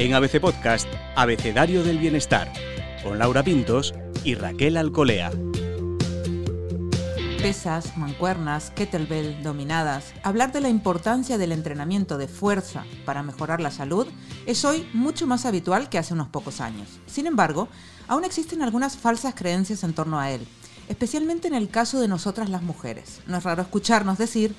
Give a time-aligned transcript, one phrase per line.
[0.00, 2.52] En ABC Podcast, Abecedario del Bienestar,
[3.02, 3.92] con Laura Pintos
[4.22, 5.32] y Raquel Alcolea.
[7.42, 10.14] Pesas, mancuernas, kettlebell, dominadas.
[10.22, 14.06] Hablar de la importancia del entrenamiento de fuerza para mejorar la salud
[14.46, 17.00] es hoy mucho más habitual que hace unos pocos años.
[17.06, 17.66] Sin embargo,
[18.06, 20.46] aún existen algunas falsas creencias en torno a él,
[20.88, 23.20] especialmente en el caso de nosotras las mujeres.
[23.26, 24.54] No es raro escucharnos decir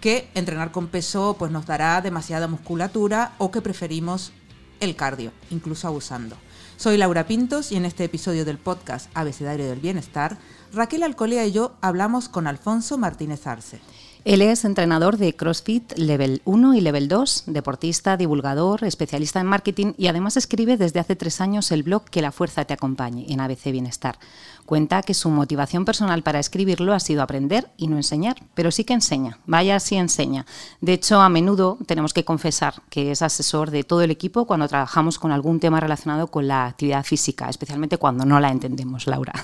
[0.00, 4.32] que entrenar con peso pues nos dará demasiada musculatura o que preferimos
[4.80, 6.36] el cardio, incluso abusando.
[6.76, 10.38] Soy Laura Pintos y en este episodio del podcast Abecedario del Bienestar,
[10.72, 13.80] Raquel Alcolea y yo hablamos con Alfonso Martínez Arce.
[14.24, 19.92] Él es entrenador de CrossFit Level 1 y Level 2, deportista, divulgador, especialista en marketing
[19.98, 23.40] y además escribe desde hace tres años el blog Que la fuerza te acompañe en
[23.40, 24.18] ABC Bienestar.
[24.64, 28.84] Cuenta que su motivación personal para escribirlo ha sido aprender y no enseñar, pero sí
[28.84, 30.46] que enseña, vaya sí enseña.
[30.80, 34.68] De hecho, a menudo tenemos que confesar que es asesor de todo el equipo cuando
[34.68, 39.34] trabajamos con algún tema relacionado con la actividad física, especialmente cuando no la entendemos, Laura.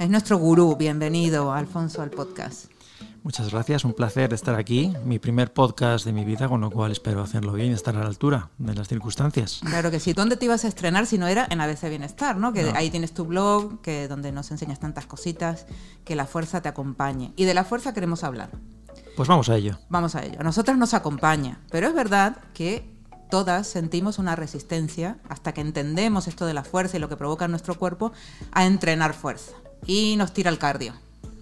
[0.00, 0.76] Es nuestro gurú.
[0.76, 2.72] Bienvenido, Alfonso, al podcast.
[3.22, 4.94] Muchas gracias, un placer estar aquí.
[5.04, 8.00] Mi primer podcast de mi vida, con lo cual espero hacerlo bien y estar a
[8.00, 9.60] la altura de las circunstancias.
[9.62, 10.14] Claro que sí.
[10.14, 12.54] ¿Dónde te ibas a estrenar si no era en ABC Bienestar, no?
[12.54, 15.66] Que ahí tienes tu blog, que donde nos enseñas tantas cositas,
[16.06, 17.34] que la fuerza te acompañe.
[17.36, 18.48] Y de la fuerza queremos hablar.
[19.18, 19.78] Pues vamos a ello.
[19.90, 20.40] Vamos a ello.
[20.40, 22.90] A nosotras nos acompaña, pero es verdad que
[23.30, 27.44] todas sentimos una resistencia hasta que entendemos esto de la fuerza y lo que provoca
[27.44, 28.12] en nuestro cuerpo
[28.50, 29.52] a entrenar fuerza
[29.86, 30.94] y nos tira el cardio.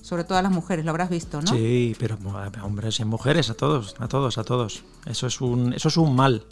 [0.03, 1.49] Sobre todo a las mujeres, lo habrás visto, ¿no?
[1.49, 2.17] Sí, pero
[2.63, 4.83] hombres y mujeres, a todos, a todos, a todos.
[5.05, 6.47] Eso es un, eso es un mal,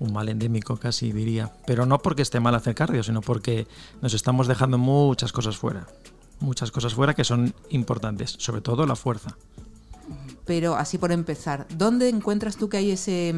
[0.00, 1.52] un mal endémico casi diría.
[1.66, 3.68] Pero no porque esté mal hacer cardio, sino porque
[4.02, 5.86] nos estamos dejando muchas cosas fuera.
[6.40, 9.36] Muchas cosas fuera que son importantes, sobre todo la fuerza.
[10.44, 13.32] Pero así por empezar, ¿dónde encuentras tú que hay ese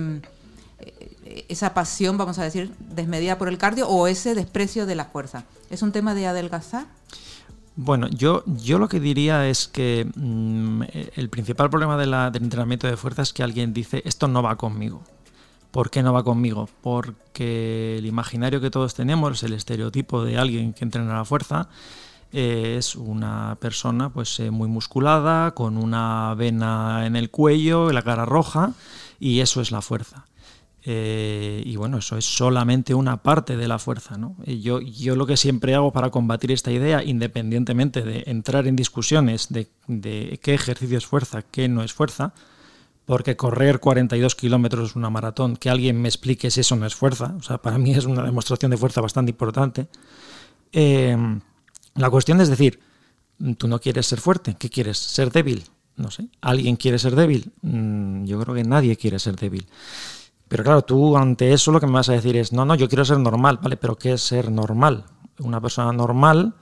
[0.78, 5.06] eh, esa pasión, vamos a decir, desmedida por el cardio o ese desprecio de la
[5.06, 5.44] fuerza?
[5.71, 6.87] ¿Es un tema de adelgazar?
[7.75, 10.83] Bueno, yo, yo lo que diría es que mm,
[11.16, 15.03] el principal problema del entrenamiento de fuerza es que alguien dice, esto no va conmigo.
[15.71, 16.69] ¿Por qué no va conmigo?
[16.83, 21.71] Porque el imaginario que todos tenemos, el estereotipo de alguien que entrena la fuerza,
[22.31, 28.03] eh, es una persona pues eh, muy musculada, con una vena en el cuello, la
[28.03, 28.72] cara roja,
[29.19, 30.27] y eso es la fuerza.
[30.84, 34.16] Eh, y bueno, eso es solamente una parte de la fuerza.
[34.16, 34.37] ¿no?
[34.44, 39.48] Yo, yo lo que siempre hago para combatir esta idea, independientemente de entrar en discusiones
[39.48, 39.69] de,
[40.42, 42.34] qué ejercicio es fuerza, qué no es fuerza,
[43.04, 47.34] porque correr 42 kilómetros una maratón, que alguien me explique si eso no es fuerza,
[47.38, 49.88] o sea, para mí es una demostración de fuerza bastante importante.
[50.72, 51.16] Eh,
[51.94, 52.81] la cuestión es decir,
[53.59, 54.98] tú no quieres ser fuerte, ¿qué quieres?
[54.98, 55.65] ¿Ser débil?
[55.97, 56.28] No sé.
[56.41, 57.53] ¿Alguien quiere ser débil?
[57.60, 59.66] Mm, yo creo que nadie quiere ser débil.
[60.53, 62.87] Pero claro, tú ante eso lo que me vas a decir es, no, no, yo
[62.87, 63.79] quiero ser normal, ¿vale?
[63.79, 65.07] Pero ¿qué es ser normal?
[65.39, 66.53] Una persona normal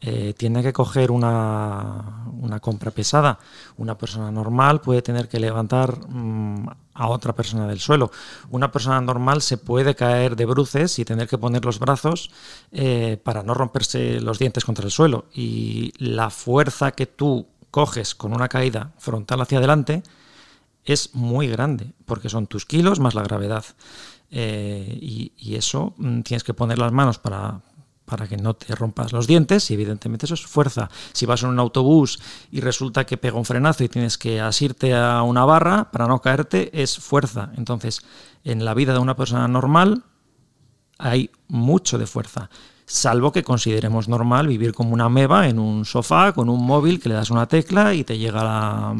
[0.00, 2.24] eh, tiene que coger una,
[2.62, 3.38] compra pesada.
[3.76, 8.10] Una persona normal puede tener que levantar mm, a otra persona del suelo.
[8.48, 12.30] Una persona normal se puede caer de bruces y tener que poner los brazos
[12.72, 15.26] eh, para no romperse los dientes contra el suelo.
[15.34, 20.02] Y la fuerza que tú coges con una caída frontal hacia adelante,
[20.92, 23.64] es muy grande, porque son tus kilos más la gravedad.
[24.30, 27.60] Eh, y, eso mm, tienes que poner las manos para,
[28.04, 30.90] para que no te rompas los dientes y evidentemente eso es fuerza.
[31.12, 34.94] Si vas en un autobús y resulta que pega un frenazo y tienes que asirte
[34.94, 37.52] a una barra para no caerte, es fuerza.
[37.56, 38.00] Entonces,
[38.42, 40.04] en la vida de una persona normal
[40.98, 42.50] hay mucho de fuerza.
[42.86, 47.08] Salvo que consideremos normal vivir como una meba en un sofá con un móvil que
[47.08, 48.94] le das una tecla y te llega la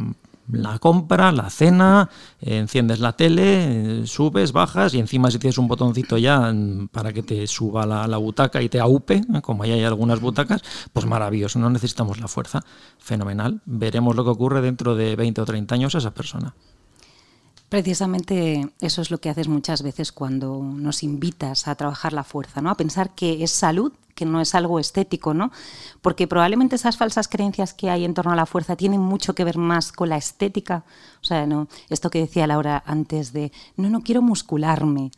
[0.50, 2.10] la compra, la cena,
[2.40, 6.52] enciendes la tele, subes, bajas y encima si tienes un botoncito ya
[6.92, 10.62] para que te suba la, butaca y te aupe, como ya hay algunas butacas,
[10.92, 12.62] pues maravilloso, no necesitamos la fuerza,
[12.98, 13.60] fenomenal.
[13.64, 16.54] Veremos lo que ocurre dentro de 20 o 30 años a esa persona.
[17.68, 22.60] Precisamente eso es lo que haces muchas veces cuando nos invitas a trabajar la fuerza,
[22.60, 22.70] ¿no?
[22.70, 25.50] A pensar que es salud, que no es algo estético, ¿no?
[26.02, 29.44] Porque probablemente esas falsas creencias que hay en torno a la fuerza tienen mucho que
[29.44, 30.84] ver más con la estética.
[31.22, 35.10] O sea, no, esto que decía Laura antes de no, no quiero muscularme.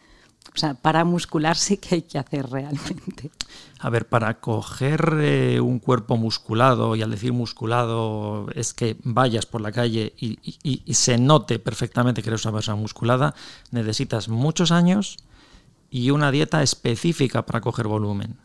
[0.55, 3.31] O sea, para muscularse, ¿qué hay que hacer realmente?
[3.79, 9.45] A ver, para coger eh, un cuerpo musculado, y al decir musculado es que vayas
[9.45, 13.35] por la calle y, se note perfectamente que eres una persona musculada,
[13.71, 15.19] necesitas muchos años
[15.91, 18.39] y una dieta específica para coger volumen.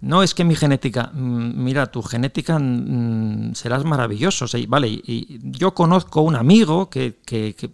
[0.00, 4.46] No es que mi genética, mm, mira, tu genética mm, serás maravilloso.
[4.68, 5.02] vale,
[5.42, 7.16] yo conozco un amigo que,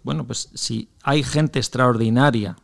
[0.03, 2.55] bueno, pues si hay gente extraordinaria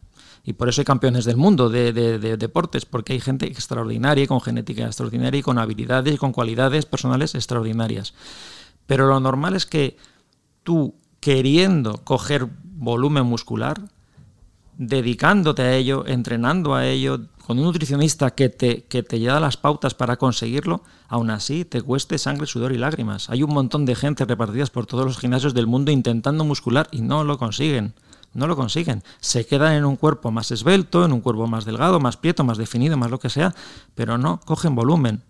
[0.44, 1.94] Y por eso hay campeones del mundo de,
[2.38, 7.36] deportes, porque hay gente extraordinaria, con genética extraordinaria y con habilidades y con cualidades personales
[7.36, 8.16] extraordinarias.
[8.88, 9.98] Pero lo normal es que
[10.64, 13.80] tú, queriendo coger volumen muscular,
[14.78, 19.58] dedicándote a ello, entrenando a ello, con un nutricionista que te, que te lleva las
[19.58, 23.30] pautas para conseguirlo, aún así te cueste sangre, sudor y lágrimas.
[23.30, 27.02] Hay un montón de gente repartidas por todos los gimnasios del mundo intentando muscular y
[27.02, 27.94] no lo consiguen.
[28.34, 29.04] No lo consiguen.
[29.20, 32.58] Se quedan en un cuerpo más esbelto, en un cuerpo más delgado, más prieto, más
[32.58, 33.54] definido, más lo que sea,
[33.96, 35.22] pero no cogen volumen,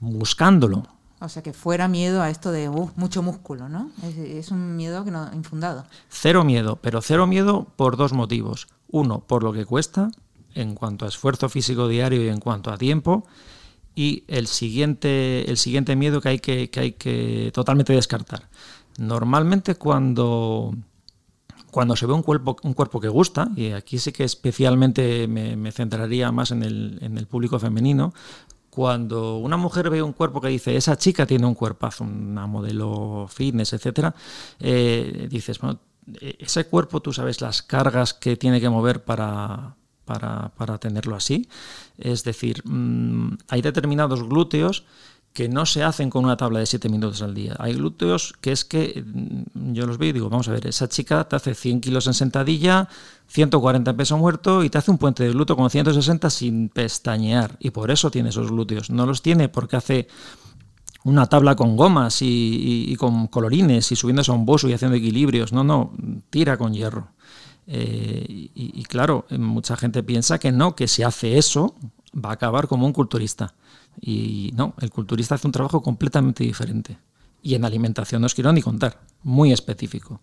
[0.00, 0.95] buscándolo.
[1.20, 3.90] O sea, que fuera miedo a esto de uh, mucho músculo, ¿no?
[4.02, 5.86] Es, un miedo que no, infundado.
[6.10, 8.68] Cero miedo, pero cero miedo por dos motivos.
[8.88, 10.10] Uno, por lo que cuesta,
[10.54, 13.24] en cuanto a esfuerzo físico diario y en cuanto a tiempo.
[13.94, 18.48] Y el siguiente, el siguiente miedo que hay que, que hay que totalmente descartar.
[18.98, 20.74] Normalmente cuando,
[21.70, 25.56] cuando se ve un cuerpo, un cuerpo que gusta, y aquí sí que especialmente me,
[25.56, 28.14] me centraría más en el, en el, público femenino,
[28.76, 33.26] cuando una mujer ve un cuerpo que dice, esa chica tiene un cuerpazo, una modelo
[33.26, 34.14] fitness, etcétera,
[34.60, 35.80] eh, dices, bueno,
[36.38, 41.48] ese cuerpo tú sabes las cargas que tiene que mover para, para, tenerlo así.
[41.96, 44.84] Es decir, mm, hay determinados glúteos
[45.36, 47.54] que no se hacen con una tabla de 7 minutos al día.
[47.58, 50.88] Hay glúteos que es que mm, yo los veo y digo, vamos a ver, esa
[50.88, 52.88] chica te hace 100 kilos en sentadilla,
[53.26, 57.58] 140 en peso muerto y te hace un puente de glúteo con 160 sin pestañear.
[57.60, 58.88] Y por eso tiene esos glúteos.
[58.88, 60.08] No los tiene porque hace
[61.04, 65.52] una tabla con gomas y, con colorines y subiéndose a un boso y haciendo equilibrios.
[65.52, 65.92] No, no,
[66.30, 67.08] tira con hierro.
[67.66, 68.24] Eh,
[68.54, 71.74] y, claro, mucha gente piensa que no, que si hace eso
[72.14, 73.52] va a acabar como un culturista.
[74.00, 76.98] Y no, el culturista hace un trabajo completamente diferente.
[77.42, 80.20] Y en alimentación no os quiero ni contar, muy específico.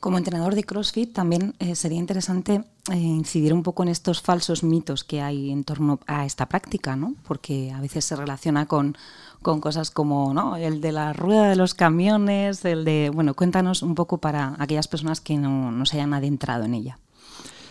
[0.00, 4.64] Como entrenador de CrossFit también eh, sería interesante eh, incidir un poco en estos falsos
[4.64, 7.14] mitos que hay en torno a esta práctica, ¿no?
[7.22, 8.96] Porque a veces se relaciona con,
[9.42, 10.56] con cosas como ¿no?
[10.56, 13.10] el de la rueda de los camiones, el de...
[13.14, 16.98] Bueno, cuéntanos un poco para aquellas personas que no, no se hayan adentrado en ella.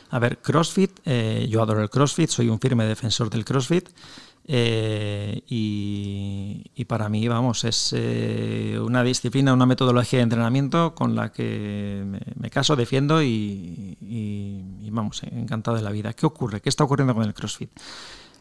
[0.09, 3.89] A ver, CrossFit, eh, yo adoro el CrossFit, soy un firme defensor del CrossFit.
[4.53, 11.31] Eh, y, para mí, vamos, es eh, una disciplina, una metodología de entrenamiento con la
[11.31, 12.03] que
[12.35, 16.11] me, caso, defiendo y, y, vamos, encantado de la vida.
[16.11, 16.59] ¿Qué ocurre?
[16.59, 17.71] ¿Qué está ocurriendo con el CrossFit?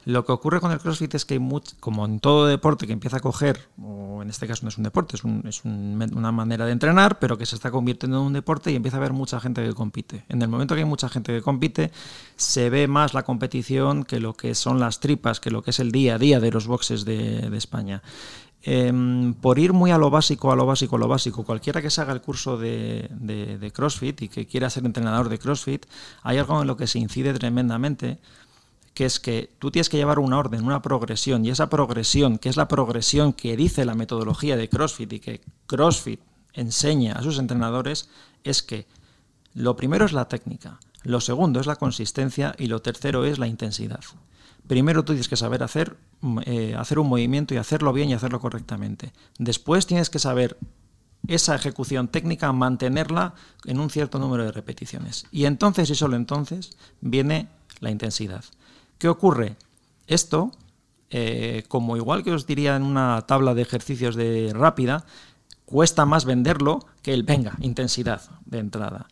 [0.07, 2.93] Lo que ocurre con el CrossFit es que hay mucho, como en todo deporte que
[2.93, 6.65] empieza a coger, o en este caso no es un deporte, es, es una manera
[6.65, 9.41] de entrenar, pero que se está convirtiendo en un deporte y empieza a haber mucha
[9.41, 10.25] gente que compite.
[10.29, 11.91] En el momento que hay mucha gente que compite,
[12.37, 15.81] se ve más la competición que lo que son las tripas, que lo que es
[15.81, 18.03] el día a día de los boxes de, España.
[18.63, 21.91] Em, por ir muy a lo básico, a lo básico, a lo básico, cualquiera que
[21.91, 25.87] se haga el curso de, CrossFit y que quiera ser entrenador de CrossFit,
[26.23, 28.19] hay algo en lo que se incide tremendamente
[28.95, 32.49] que es que tú tienes que llevar una orden, una progresión, y esa progresión, que
[32.49, 36.21] es la progresión que dice la metodología de CrossFit y que CrossFit
[36.53, 38.09] enseña a sus entrenadores,
[38.45, 38.87] es que
[39.55, 43.47] lo primero es la técnica, lo segundo es la consistencia y lo tercero es la
[43.47, 44.01] intensidad.
[44.67, 45.97] Primero tú tienes que saber hacer,
[46.45, 49.13] eh, hacer un movimiento y hacerlo bien y hacerlo correctamente.
[49.39, 50.59] Después tienes que saber
[51.27, 53.35] esa ejecución técnica, mantenerla
[53.65, 55.27] en un cierto número de repeticiones.
[55.31, 57.49] Y entonces y solo entonces viene
[57.81, 58.45] la intensidad.
[59.01, 59.57] ¿Qué ocurre?
[60.07, 60.53] Esto,
[61.09, 65.07] eh, como igual que os diría en una tabla de ejercicios de rápida,
[65.65, 69.09] cuesta más venderlo que el venga, intensidad de entrada.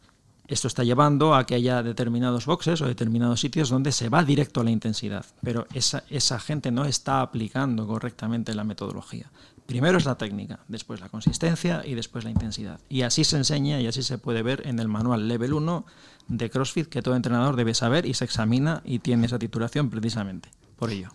[0.46, 4.60] Esto está llevando a que haya determinados boxes o determinados sitios donde se va directo
[4.60, 9.30] a la intensidad, pero esa, esa gente no está aplicando correctamente la metodología.
[9.68, 12.80] Primero es la técnica, después la consistencia y después la intensidad.
[12.88, 15.84] Y así se enseña y así se puede ver en el manual Level 1
[16.28, 20.48] de CrossFit que todo entrenador debe saber y se examina y tiene esa titulación precisamente
[20.78, 21.10] por ello.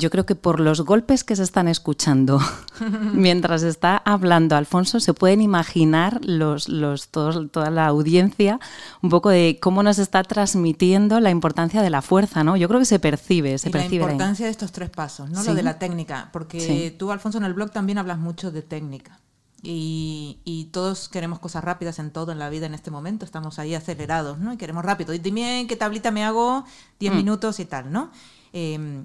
[0.00, 2.40] Yo creo que por los golpes que se están escuchando
[3.12, 8.58] mientras está hablando Alfonso, se pueden imaginar los, los, toda la audiencia
[9.02, 12.56] un poco de cómo nos está transmitiendo la importancia de la fuerza, ¿no?
[12.56, 14.06] Yo creo que se percibe, se percibe.
[14.06, 15.42] La importancia de estos tres pasos, ¿no?
[15.44, 19.20] Lo de la técnica, porque tú, Alfonso, en el blog también hablas mucho de técnica.
[19.62, 23.74] Y, todos queremos cosas rápidas en todo en la vida en este momento, estamos ahí
[23.74, 24.52] acelerados, ¿no?
[24.52, 25.12] Y queremos rápido.
[25.12, 26.64] Dime qué tablita me hago,
[26.98, 27.16] 10 mm.
[27.16, 28.10] minutos y tal, ¿no?
[28.52, 29.04] Em,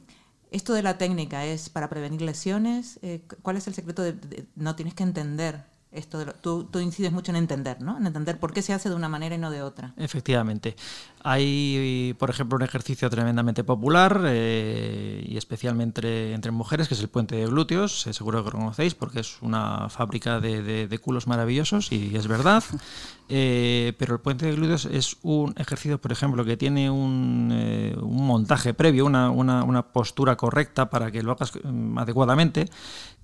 [0.56, 2.98] esto de la técnica es para prevenir lesiones.
[3.02, 7.32] Eh, ¿Cuál es el secreto de, no tienes que entender esto tú, tú, incides mucho
[7.32, 7.98] en entender, ¿no?
[7.98, 9.94] En entender por qué se hace de una manera y no de otra.
[9.98, 10.76] Efectivamente.
[11.24, 17.10] Hay, por ejemplo, un ejercicio tremendamente popular eh, y especialmente entre, mujeres, que es el
[17.10, 18.06] puente de glúteos.
[18.06, 22.64] Eh, seguro que lo conocéis porque es una fábrica de, culos maravillosos y es verdad.
[23.28, 27.48] Eh, pero el puente de glúteos es un ejercicio, por ejemplo, que tiene un,
[28.04, 32.70] montaje previo, una, una postura correcta para que lo hagas mm, adecuadamente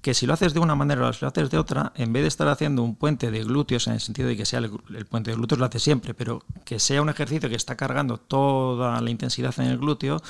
[0.01, 2.23] que si lo haces de una manera o si lo haces de otra, en vez
[2.23, 4.71] de estar haciendo un puente de glúteos, en el sentido de que sea el,
[5.05, 8.99] puente de glúteos lo hace siempre, pero que sea un ejercicio que está cargando toda
[8.99, 10.21] la intensidad en el glúteo,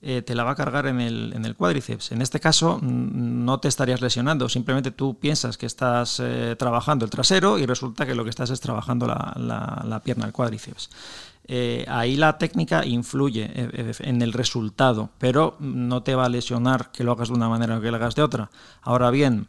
[0.00, 2.12] eh, te la va a cargar en el, en el, cuádriceps.
[2.12, 7.10] En este caso no te estarías lesionando, simplemente tú piensas que estás eh, trabajando el
[7.10, 10.90] trasero y resulta que lo que estás es trabajando la, la, la pierna, el cuádriceps.
[11.50, 16.28] Eh, ahí la técnica influye eh, eh, en el resultado, pero no te va a
[16.28, 18.50] lesionar que lo hagas de una manera o que lo hagas de otra.
[18.82, 19.48] Ahora bien,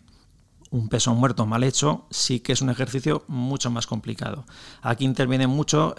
[0.72, 4.46] un peso muerto mal hecho sí que es un ejercicio mucho más complicado.
[4.82, 5.94] Aquí interviene mucho,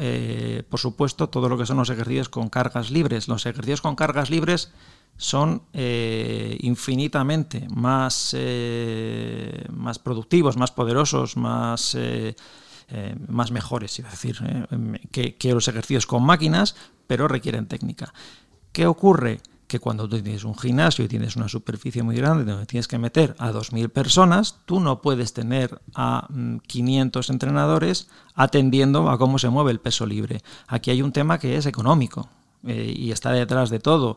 [0.71, 3.27] por supuesto, todo lo que son los ejercicios con cargas libres.
[3.27, 4.71] Los ejercicios con cargas libres
[5.17, 8.37] son infinitamente más,
[9.71, 11.97] más productivos, más poderosos, más
[13.29, 16.75] más mejores, es decir, eh, que, los ejercicios con máquinas,
[17.07, 18.13] pero requieren técnica.
[18.73, 19.41] ¿Qué ocurre?
[19.67, 22.99] Que cuando tú tienes un gimnasio y tienes una superficie muy grande donde tienes que
[22.99, 26.27] meter a 2.000 personas, tú no puedes tener a
[26.67, 30.43] 500 mm, entrenadores atendiendo a cómo se mueve el peso libre.
[30.67, 32.29] Aquí hay un tema que es económico
[32.67, 34.17] eh, y está detrás de todo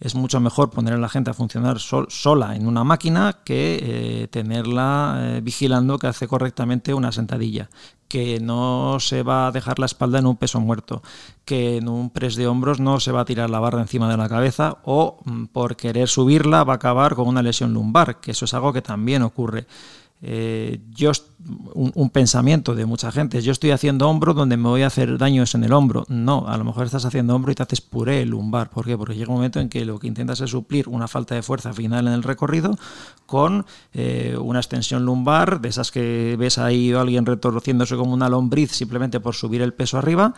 [0.00, 5.38] es mucho mejor poner a la gente a funcionar sola en una máquina que tenerla
[5.40, 7.70] vigilando que hace correctamente una sentadilla,
[8.14, 11.02] que no se va a dejar la espalda en un peso muerto,
[11.44, 14.16] que en un press de hombros no se va a tirar la barra encima de
[14.16, 18.30] la cabeza o mm, por querer subirla va a acabar con una lesión lumbar, que
[18.30, 19.66] eso es algo que también ocurre.
[20.22, 21.10] Eh, yo
[21.74, 25.54] un, pensamiento de mucha gente, yo estoy haciendo hombro donde me voy a hacer daños
[25.54, 26.04] en el hombro.
[26.08, 28.70] No, a lo mejor estás haciendo hombro y te haces puré lumbar.
[28.70, 28.96] ¿Por qué?
[28.96, 31.72] Porque llega un momento en que lo que intentas es suplir una falta de fuerza
[31.72, 32.78] final en el recorrido
[33.26, 38.70] con eh, una extensión lumbar, de esas que ves ahí alguien retorciéndose como una lombriz
[38.72, 40.34] simplemente por subir el peso arriba,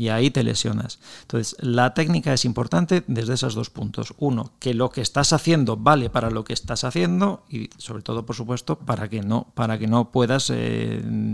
[0.00, 0.98] y ahí te lesionas.
[1.22, 4.14] Entonces, la técnica es importante desde esos dos puntos.
[4.18, 8.24] Uno, que lo que estás haciendo vale para lo que estás haciendo y sobre todo,
[8.24, 10.79] por supuesto, para que no, para que no puedas eh,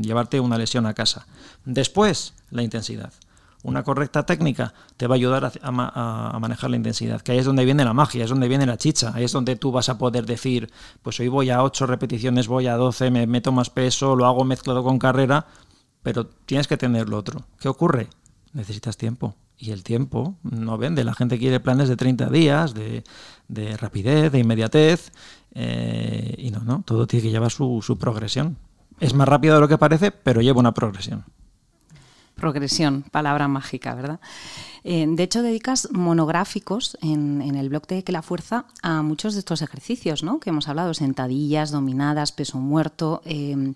[0.02, 1.26] llevarte una lesión a casa.
[1.64, 3.12] Después, la intensidad.
[3.62, 7.64] Una correcta técnica te va a ayudar a, manejar la intensidad, que ahí es donde
[7.64, 10.24] viene la magia, es donde viene la chicha, ahí es donde tú vas a poder
[10.24, 10.70] decir,
[11.02, 14.44] pues hoy voy a 8 repeticiones, voy a 12, me meto más peso, lo hago
[14.44, 15.46] mezclado con carrera,
[16.02, 17.44] pero tienes que tener lo otro.
[17.58, 18.08] ¿Qué ocurre?
[18.56, 19.36] necesitas tiempo.
[19.58, 21.04] Y el tiempo no vende.
[21.04, 23.04] La gente quiere planes de 30 días, de,
[23.76, 25.12] rapidez, de inmediatez.
[25.54, 28.56] Eh, y no, no, todo tiene que llevar su, progresión.
[29.00, 31.24] Es más rápido de lo que parece, pero lleva una progresión.
[32.34, 34.20] Progresión, palabra mágica, ¿verdad?
[34.84, 39.40] Eh, de hecho, dedicas monográficos en, el blog de Que la Fuerza a muchos de
[39.40, 40.38] estos ejercicios, ¿no?
[40.38, 43.22] Que hemos hablado, sentadillas, dominadas, peso muerto.
[43.24, 43.74] Eh,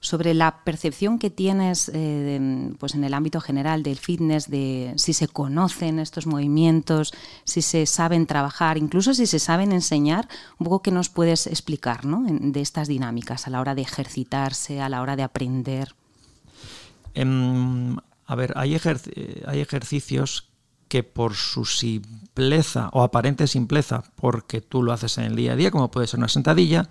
[0.00, 5.12] sobre la percepción que tienes eh, pues en el ámbito general del fitness, de si
[5.12, 7.12] se conocen estos movimientos,
[7.44, 12.00] si se saben trabajar, incluso si se saben enseñar, un poco que nos puedes explicar
[12.04, 15.94] de estas dinámicas a la hora de ejercitarse, a la hora de aprender.
[17.14, 18.78] Em, a ver, hay,
[19.46, 20.48] hay ejercicios
[20.88, 25.56] que por su simpleza o aparente simpleza, porque tú lo haces en el día a
[25.56, 26.88] día, como puede ser una sentadilla,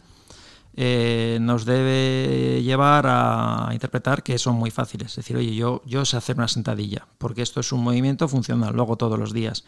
[0.78, 5.12] eh, nos debe llevar a interpretar que son muy fáciles.
[5.12, 8.84] Es decir, oye, yo, sé hacer una sentadilla, porque esto es un movimiento funcional, lo
[8.84, 9.64] hago todos los días.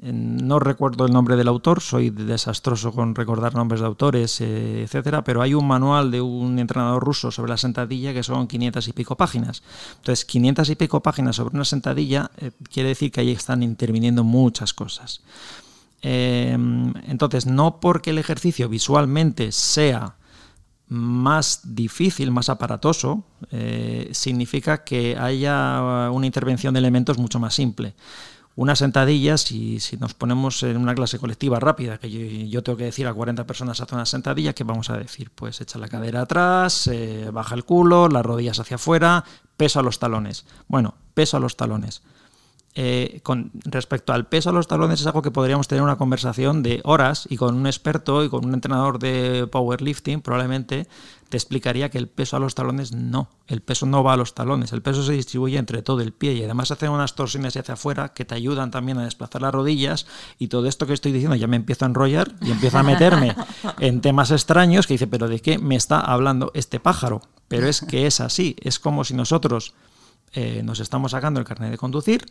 [0.00, 4.82] Eh, no recuerdo el nombre del autor, soy desastroso con recordar nombres de autores, eh,
[4.84, 8.86] etcétera, pero hay un manual de un entrenador ruso sobre la sentadilla que son 500
[8.86, 9.64] y pico páginas.
[9.96, 12.30] Entonces, 500 y pico páginas sobre una sentadilla
[12.72, 15.20] quiere decir que ahí están interviniendo muchas cosas.
[16.02, 20.14] entonces, no porque el ejercicio visualmente sea
[20.88, 27.94] más difícil, más aparatoso, eh, significa que haya una intervención de elementos mucho más simple.
[28.56, 33.06] Una sentadilla, si, nos ponemos en una clase colectiva rápida, que yo, tengo que decir
[33.08, 35.30] a 40 personas hacer una sentadilla, ¿qué vamos a decir?
[35.34, 39.24] Pues echa la cadera atrás, eh, baja el culo, las rodillas hacia afuera,
[39.56, 40.44] peso a los talones.
[40.68, 42.02] Bueno, peso a los talones.
[42.76, 46.64] Eh, con respecto al peso a los talones es algo que podríamos tener una conversación
[46.64, 50.88] de horas y con un experto y con un entrenador de powerlifting probablemente
[51.28, 54.34] te explicaría que el peso a los talones no, el peso no va a los
[54.34, 57.74] talones, el peso se distribuye entre todo el pie y además hacen unas torsiones hacia
[57.74, 60.08] afuera que te ayudan también a desplazar las rodillas
[60.40, 63.36] y todo esto que estoy diciendo ya me empiezo a enrollar y empiezo a meterme
[63.78, 67.22] en temas extraños que dice, pero ¿de qué me está hablando este pájaro?
[67.48, 68.56] pero es que es así.
[68.60, 69.74] Es como si nosotros
[70.32, 72.26] eh, nos estamos sacando el carnet de conducir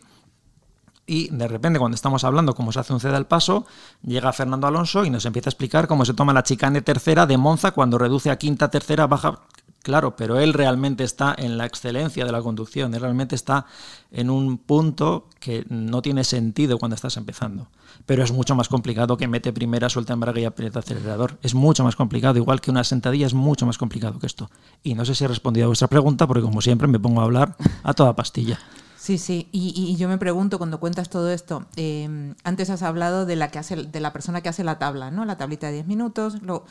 [1.06, 3.66] y de repente cuando estamos hablando cómo se hace un ceda al paso,
[4.02, 7.36] llega Fernando Alonso y nos empieza a explicar cómo se toma la chicane tercera de
[7.36, 9.40] Monza cuando reduce a quinta tercera, baja...
[9.82, 13.66] Claro, pero él realmente está en la excelencia de la conducción, él realmente está
[14.10, 17.68] en un punto que no tiene sentido cuando estás empezando.
[18.06, 21.38] Pero es mucho más complicado que mete primera, suelta embrague y aprieta acelerador.
[21.42, 24.50] Es mucho más complicado, igual que una sentadilla es mucho más complicado que esto.
[24.82, 27.24] Y no sé si he respondido a vuestra pregunta, porque como siempre me pongo a
[27.24, 28.58] hablar a toda pastilla.
[29.04, 33.36] Sí, sí, y, yo me pregunto cuando cuentas todo esto, em, antes has hablado de
[33.36, 35.26] la, que hace, de la persona que hace la tabla, ¿no?
[35.26, 36.64] La tablita de 10 minutos, lo,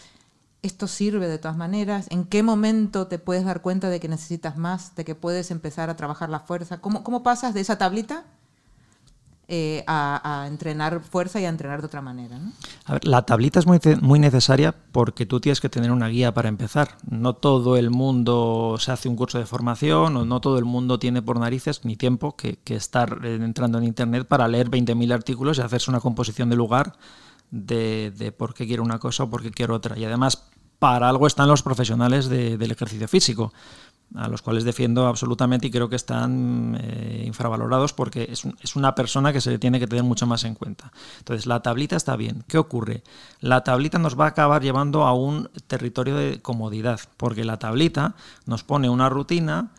[0.63, 4.57] esto sirve de todas maneras, ¿en qué momento te puedes dar cuenta de que necesitas
[4.57, 6.81] más, de que puedes empezar a trabajar la fuerza?
[6.81, 8.25] ¿Cómo, cómo pasas de esa tablita
[9.49, 12.39] eh, a, entrenar fuerza y a entrenar de otra manera.
[13.01, 16.97] la tablita es muy, necesaria porque tú tienes que tener una guía para empezar.
[17.09, 20.97] No todo el mundo se hace un curso de formación o no todo el mundo
[20.97, 25.57] tiene por narices ni tiempo que, estar eh, entrando en Internet para leer 20.000 artículos
[25.57, 26.93] y hacerse una composición de lugar
[27.51, 29.99] de, de, por qué quiero una cosa o por qué quiero otra.
[29.99, 30.45] Y además,
[30.83, 33.53] para algo están los profesionales del ejercicio físico
[34.15, 39.33] a los cuales defiendo absolutamente y creo que están eh, infravalorados porque es, una persona
[39.33, 40.91] que se tiene que tener mucho más en cuenta.
[41.19, 42.43] Entonces, la tablita está bien.
[42.47, 43.03] ¿Qué ocurre?
[43.39, 48.15] La tablita nos va a acabar llevando a un territorio de comodidad, porque la tablita
[48.45, 49.71] nos pone una rutina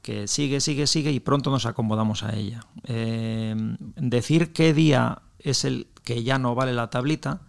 [0.00, 2.66] que sigue, sigue, sigue y pronto nos acomodamos a ella.
[2.84, 3.54] Eh,
[3.96, 7.40] decir qué día es el que ya no vale la tablita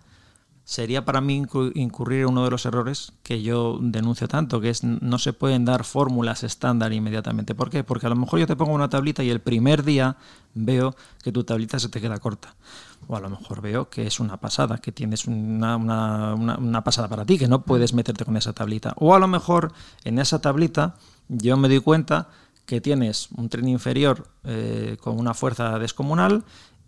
[0.65, 1.43] sería para mí
[1.75, 5.65] incurrir en uno de los errores que yo denuncio tanto, que es no se pueden
[5.65, 7.53] dar fórmulas estándar inmediatamente.
[7.53, 7.83] ¿Por qué?
[7.83, 10.15] Porque a lo mejor yo te pongo una tablita y el primer día
[10.53, 12.55] veo que tu tablita se te queda corta.
[13.07, 17.25] O a lo mejor veo que es una pasada, que tienes una, una, pasada para
[17.25, 18.93] ti, que no puedes meterte con esa tablita.
[18.97, 19.73] O a lo mejor
[20.05, 20.95] en esa tablita
[21.27, 22.29] yo me doy cuenta
[22.65, 26.45] que tienes un tren inferior eh, con una fuerza descomunal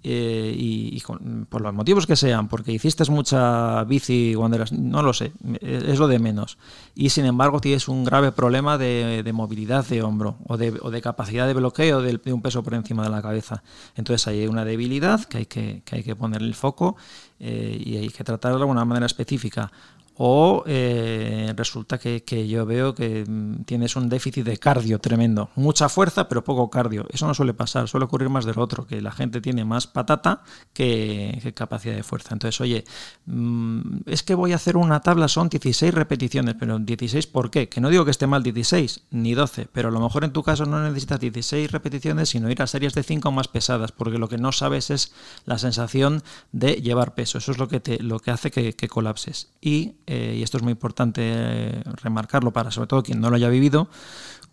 [0.07, 1.01] eh, y,
[1.49, 5.31] por los motivos que sean, porque hiciste mucha bici cuando no lo sé,
[5.61, 6.59] es lo de menos.
[6.93, 11.55] Y sin embargo tienes un grave problema de, movilidad de hombro o de, capacidad de
[11.55, 13.63] bloqueo de, un peso por encima de la cabeza.
[13.95, 16.97] Entonces hay una debilidad que hay que, que hay que poner el foco
[17.39, 19.71] eh, y hay que tratarla de una manera específica
[20.17, 25.49] o eh, resulta que, yo veo que mm, tienes un déficit de cardio tremendo.
[25.55, 27.05] Mucha fuerza, pero poco cardio.
[27.09, 30.43] Eso no suele pasar, suele ocurrir más del otro, que la gente tiene más patata
[30.73, 32.29] que, capacidad de fuerza.
[32.33, 32.85] Entonces, oye,
[33.25, 37.67] mm, es que voy a hacer una tabla, son 16 repeticiones, pero 16 ¿por qué?
[37.67, 40.43] Que no digo que esté mal 16 ni 12, pero a lo mejor en tu
[40.43, 44.29] caso no necesitas 16 repeticiones, sino ir a series de 5 más pesadas, porque lo
[44.29, 45.13] que no sabes es
[45.45, 46.23] la sensación
[46.53, 47.37] de llevar peso.
[47.37, 49.49] Eso es lo que, te, lo que hace que, que colapses.
[49.61, 53.35] Y eh, y esto es muy importante eh, remarcarlo para sobre todo quien no lo
[53.35, 53.87] haya vivido,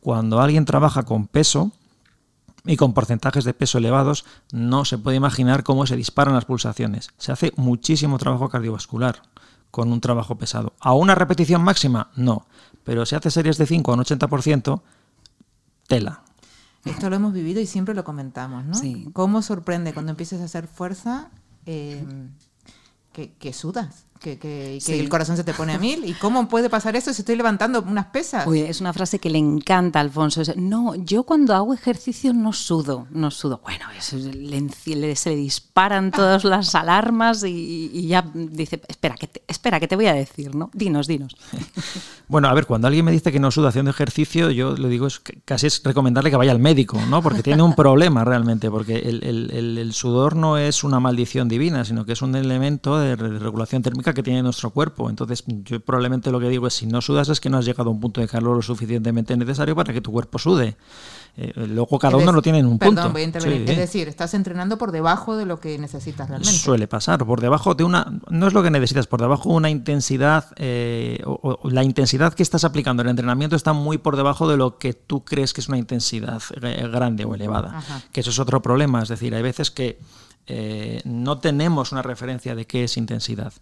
[0.00, 1.72] cuando alguien trabaja con peso
[2.64, 7.10] y con porcentajes de peso elevados, no se puede imaginar cómo se disparan las pulsaciones.
[7.18, 9.22] Se hace muchísimo trabajo cardiovascular
[9.70, 10.74] con un trabajo pesado.
[10.80, 12.10] ¿A una repetición máxima?
[12.14, 12.46] No.
[12.84, 14.82] Pero si hace series de 5 a un 80%,
[15.88, 16.22] tela.
[16.84, 18.74] Esto lo hemos vivido y siempre lo comentamos, ¿no?
[18.74, 19.08] Sí.
[19.12, 21.30] ¿Cómo sorprende cuando empiezas a hacer fuerza
[21.64, 22.04] eh,
[23.12, 24.06] que, que, sudas?
[24.22, 26.04] Que, el corazón se te pone a mil.
[26.04, 28.46] ¿Y cómo puede pasar eso si estoy levantando unas pesas?
[28.52, 30.42] es una frase que le encanta a Alfonso.
[30.56, 33.60] No, yo cuando hago ejercicio no sudo, no sudo.
[33.62, 39.80] Bueno, le, se le disparan todas las alarmas y, ya dice, espera que, te, espera,
[39.80, 40.70] que te voy a decir, ¿no?
[40.72, 41.36] Dinos, dinos.
[42.28, 45.06] Bueno, a ver, cuando alguien me dice que no suda haciendo ejercicio, yo le digo,
[45.06, 47.20] es casi es recomendarle que vaya al médico, ¿no?
[47.20, 52.12] Porque tiene un problema realmente, porque el sudor no es una maldición divina, sino que
[52.12, 55.10] es un elemento de regulación térmica que tiene nuestro cuerpo.
[55.10, 57.90] Entonces, yo probablemente lo que digo es, si no sudas es que no has llegado
[57.90, 60.76] a un punto de calor lo suficientemente necesario para que tu cuerpo sude.
[61.34, 63.10] Eh, luego cada uno lo tiene en un punto.
[63.16, 66.52] Es decir, estás entrenando por debajo de lo que necesitas realmente.
[66.52, 68.20] Suele pasar, por debajo de una...
[68.28, 70.46] No es lo que necesitas, por debajo de una intensidad...
[70.56, 74.58] Eh, o, la intensidad que estás aplicando en el entrenamiento está muy por debajo de
[74.58, 77.82] lo que tú crees que es una intensidad eh, grande o elevada.
[78.12, 79.02] Que eso es otro problema.
[79.02, 79.98] Es decir, hay veces que
[81.04, 83.54] no tenemos una referencia de qué es intensidad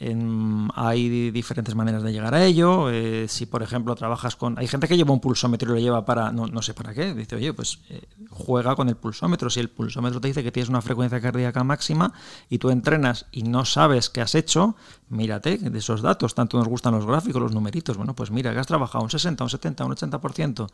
[0.00, 2.90] hay diferentes maneras de llegar a ello.
[2.90, 4.58] Eh, si, por ejemplo, trabajas con...
[4.58, 6.32] Hay gente que lleva un pulsómetro y lo lleva para...
[6.32, 7.14] No, sé para qué.
[7.14, 9.48] Dice, oye, pues eh, juega con el pulsómetro.
[9.50, 12.12] Si el pulsómetro te dice que tienes una frecuencia cardíaca máxima
[12.50, 14.76] y tú entrenas y no sabes qué has hecho,
[15.08, 16.34] mírate de esos datos.
[16.34, 17.96] Tanto nos gustan los gráficos, los numeritos.
[17.96, 20.68] Bueno, pues mira, que has trabajado un 60, un 70, un 80%.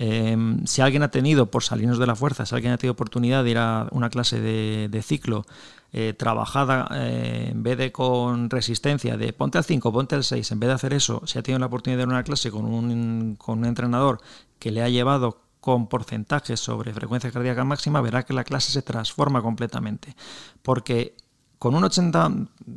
[0.00, 3.42] Em, si alguien ha tenido, por salirnos de la fuerza, si alguien ha tenido oportunidad
[3.42, 5.44] de ir a una clase de, ciclo
[5.92, 10.52] eh, trabajada eh, en vez de con resistencia, de ponte al 5, ponte al 6,
[10.52, 12.52] en vez de hacer eso, si ha tenido la oportunidad de ir a una clase
[12.52, 14.20] con un, con un entrenador
[14.60, 18.82] que le ha llevado con porcentajes sobre frecuencia cardíaca máxima, verá que la clase se
[18.82, 20.14] transforma completamente.
[20.62, 21.16] Porque
[21.58, 22.32] con un 80,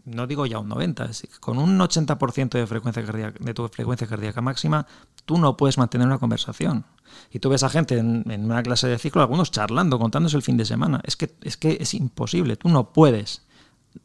[0.06, 4.42] no digo ya un 90, con un 80% de, frecuencia cardíaca, de tu frecuencia cardíaca
[4.42, 4.88] máxima,
[5.26, 6.86] tú no puedes mantener una conversación.
[7.32, 10.58] Y tú ves a gente en, una clase de ciclo, algunos charlando, contándose el fin
[10.58, 11.02] de semana.
[11.04, 13.43] Es que es, que es imposible, tú no puedes.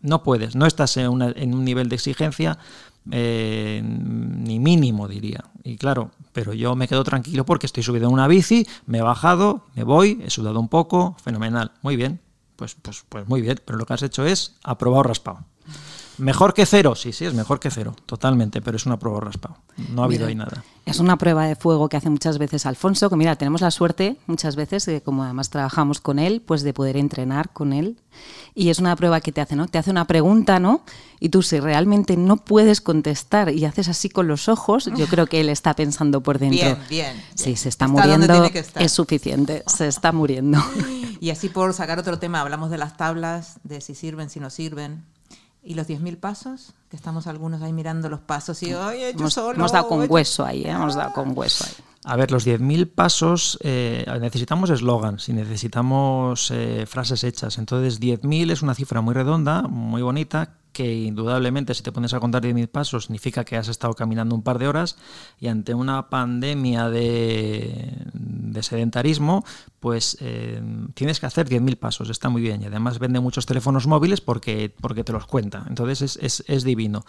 [0.00, 2.58] No puedes, no estás en, en un nivel de exigencia
[3.10, 5.44] eh, ni mínimo, diría.
[5.62, 9.02] Y claro, pero yo me quedo tranquilo porque estoy subido en una bici, me he
[9.02, 12.20] bajado, me voy, he sudado un poco, fenomenal, muy bien.
[12.56, 15.44] Pues, pues, pues muy bien, pero lo que has hecho es aprobado raspado.
[16.18, 19.56] Mejor que cero, sí, sí, es mejor que cero, totalmente, pero es una prueba raspado.
[19.90, 20.64] No ha habido ahí nada.
[20.86, 24.16] Es una prueba de fuego que hace muchas veces Alfonso, que mira, tenemos la suerte
[24.26, 27.98] muchas veces, que como además trabajamos con él, pues de poder entrenar con él.
[28.54, 29.66] Y es una prueba que te hace, ¿no?
[29.66, 30.82] Te hace una pregunta, ¿no?
[31.20, 35.26] Y tú si realmente no puedes contestar y haces así con los ojos, yo creo
[35.26, 36.64] que él está pensando por dentro.
[36.64, 37.24] Bien, bien.
[37.34, 40.62] Sí, se está, muriendo, es suficiente, se está muriendo.
[41.18, 44.50] Y así por sacar otro tema, hablamos de las tablas, de si sirven, si no
[44.50, 45.02] sirven.
[45.66, 46.72] ¿Y los 10.000 pasos?
[46.88, 49.34] Que estamos algunos ahí mirando los pasos y hoy hemos,
[49.72, 50.70] dado con hueso ahí, ¿eh?
[50.70, 51.74] hemos dado con hueso ahí.
[52.08, 57.58] A ver, los 10.000 pasos eh, necesitamos eslogans y necesitamos eh, frases hechas.
[57.58, 62.20] Entonces, 10.000 es una cifra muy redonda, muy bonita, que indudablemente si te pones a
[62.20, 64.98] contar 10.000 pasos significa que has estado caminando un par de horas
[65.40, 68.06] y ante una pandemia de,
[68.60, 69.44] sedentarismo,
[69.80, 70.62] pues eh,
[70.94, 74.72] tienes que hacer 10.000 pasos, está muy bien y además vende muchos teléfonos móviles porque,
[74.80, 77.04] porque te los cuenta, entonces es, es divino.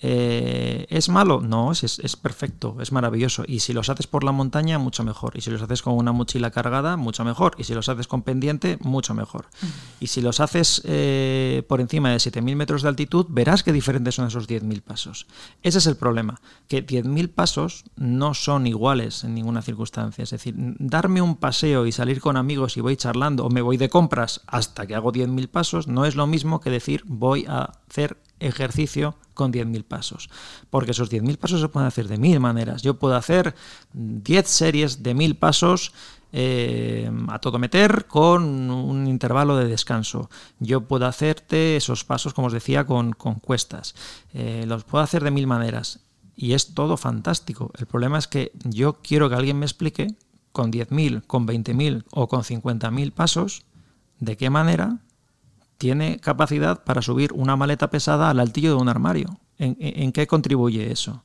[0.00, 1.40] Eh, ¿Es malo?
[1.40, 3.44] No, es, es, perfecto, es maravilloso.
[3.46, 5.36] Y si los haces por la montaña, mucho mejor.
[5.36, 7.54] Y si los haces con una mochila cargada, mucho mejor.
[7.58, 9.46] Y si los haces con pendiente, mucho mejor.
[10.00, 14.14] Y si los haces eh, por encima de 7.000 metros de altitud, verás qué diferentes
[14.14, 15.26] son esos 10.000 pasos.
[15.62, 20.22] Ese es el problema, que 10.000 pasos no son iguales en ninguna circunstancia.
[20.22, 23.76] Es decir, darme un paseo y salir con amigos y voy charlando o me voy
[23.76, 27.72] de compras hasta que hago 10.000 pasos no es lo mismo que decir voy a
[27.88, 30.30] hacer ejercicio con 10.000 pasos.
[30.70, 32.82] Porque esos 10.000 pasos se pueden hacer de mil maneras.
[32.82, 33.54] Yo puedo hacer
[33.92, 35.92] 10 series de 1.000 pasos
[36.32, 40.28] eh, a todo meter con un intervalo de descanso.
[40.58, 43.94] Yo puedo hacerte esos pasos, como os decía, con, cuestas.
[44.34, 46.00] Eh, los puedo hacer de mil maneras.
[46.36, 47.72] Y es todo fantástico.
[47.76, 50.14] El problema es que yo quiero que alguien me explique
[50.52, 53.64] con 10.000, con 20.000 o con 50.000 pasos
[54.20, 54.98] de qué manera
[55.78, 59.38] tiene capacidad para subir una maleta pesada al altillo de un armario.
[59.58, 61.24] ¿En, qué contribuye eso?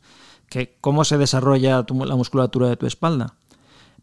[0.50, 3.36] ¿Qué, ¿Cómo se desarrolla la musculatura de tu espalda?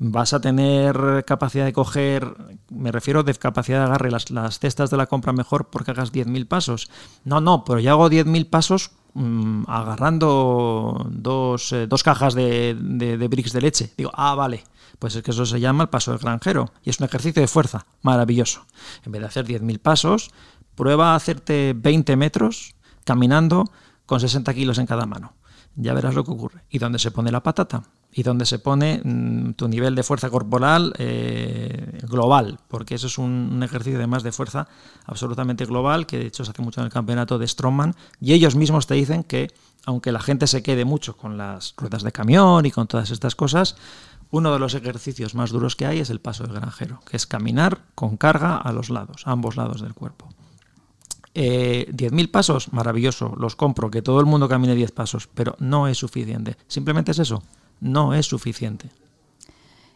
[0.02, 2.34] ¿Vas a tener capacidad de coger,
[2.70, 6.48] me refiero de capacidad de agarre las, cestas de la compra mejor porque hagas 10.000
[6.48, 6.90] pasos?
[7.24, 13.28] No, no, pero yo hago 10.000 pasos mm, agarrando dos, eh, cajas de, de, de
[13.28, 13.92] bricks de leche.
[13.96, 14.64] Digo, ah, vale.
[15.00, 17.48] Pues es que eso se llama el paso del granjero y es un ejercicio de
[17.48, 18.66] fuerza, maravilloso.
[19.04, 20.30] En vez de hacer 10.000 pasos,
[20.76, 23.64] prueba a hacerte 20 metros caminando
[24.06, 25.34] con 60 kilos en cada mano.
[25.74, 26.64] Ya verás lo que ocurre.
[26.68, 27.82] ¿Y dónde se pone la patata?
[28.12, 32.58] ¿Y dónde se pone mm, tu nivel de fuerza corporal eh, global?
[32.68, 34.68] Porque eso es un, ejercicio además de fuerza
[35.06, 38.56] absolutamente global, que de hecho se hace mucho en el campeonato de Strongman, y ellos
[38.56, 39.50] mismos te dicen que,
[39.86, 43.36] aunque la gente se quede mucho con las ruedas de camión y con todas estas
[43.36, 43.76] cosas,
[44.30, 47.26] uno de los ejercicios más duros que hay es el paso del granjero, que es
[47.26, 50.28] caminar con carga a los lados, a ambos lados del cuerpo.
[51.34, 55.86] Eh, 10.000 pasos, maravilloso, los compro, que todo el mundo camine 10 pasos, pero no
[55.86, 56.56] es suficiente.
[56.66, 57.42] Simplemente es eso,
[57.80, 58.90] no es suficiente.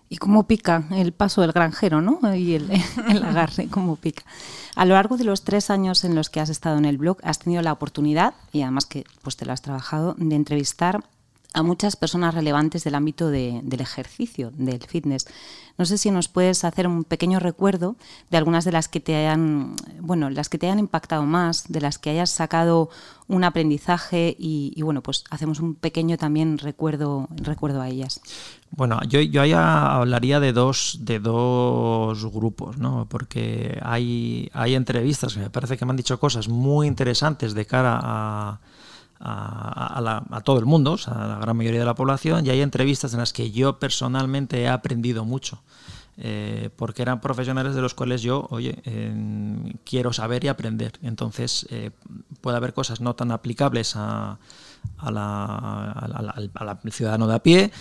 [0.09, 2.21] Y cómo pica el paso del granjero, ¿no?
[2.35, 2.71] Y el,
[3.09, 4.25] el agarre, cómo pica.
[4.77, 7.19] A lo largo de los tres años en los que has estado en el blog,
[7.23, 11.05] has tenido la oportunidad, y además que pues, te lo has trabajado, de entrevistar
[11.55, 15.27] a muchas personas relevantes del ámbito del ejercicio, del fitness.
[15.79, 17.97] No sé si nos puedes hacer un pequeño recuerdo
[18.31, 21.81] de algunas de las que te hayan, bueno, las que te hayan impactado más, de
[21.81, 22.91] las que hayas sacado
[23.29, 28.21] un aprendizaje y, bueno, pues hacemos un pequeño también recuerdo, recuerdo a ellas.
[28.71, 33.07] Bueno, yo, yo hablaría de dos, de dos grupos, ¿no?
[33.09, 37.65] Porque hay, hay entrevistas que me parece que me han dicho cosas muy interesantes de
[37.65, 38.61] cara a
[39.21, 43.21] a, todo el mundo, a la gran mayoría de la población, y hay entrevistas en
[43.21, 45.63] las que yo personalmente he aprendido mucho.
[46.17, 48.81] Eh, porque eran profesionales de los cuales yo, oye,
[49.85, 50.93] quiero saber y aprender.
[51.03, 51.91] Entonces, eh,
[52.41, 54.39] puede haber cosas no tan aplicables a,
[54.99, 56.53] al
[56.93, 57.73] ciudadano de a pie,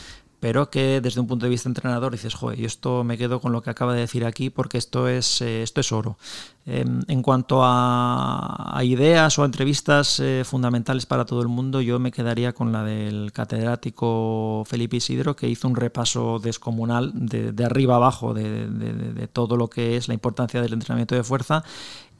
[0.43, 3.53] pero que desde un punto de vista entrenador dices, joder, yo esto me quedo con
[3.53, 6.17] lo que acaba de decir aquí porque esto es, eh, esto es oro.
[6.65, 12.12] Em, en cuanto a, ideas o entrevistas eh, fundamentales para todo el mundo, yo me
[12.12, 18.34] quedaría con la del catedrático Felipe Isidro, que hizo un repaso descomunal de, arriba abajo
[18.34, 21.63] de, todo lo que es la importancia del entrenamiento de fuerza.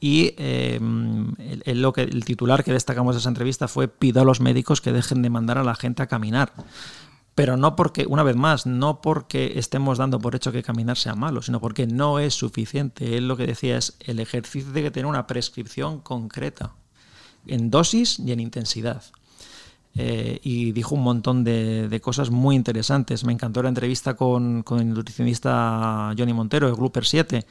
[0.00, 1.34] Y em,
[1.66, 4.92] lo que, el titular que destacamos de esa entrevista fue pido a los médicos que
[4.92, 6.52] dejen de mandar a la gente a caminar
[7.34, 11.14] pero no porque, una vez más, no porque estemos dando por hecho que caminar sea
[11.14, 13.16] malo, sino porque no es suficiente.
[13.16, 16.72] Él lo que decía es, el ejercicio tiene que tener una prescripción concreta,
[17.46, 19.02] en dosis y en intensidad.
[19.96, 23.24] Eh, y dijo un montón de, cosas muy interesantes.
[23.24, 27.46] Me encantó la entrevista con, el nutricionista Johnny Montero, de Grouper 7,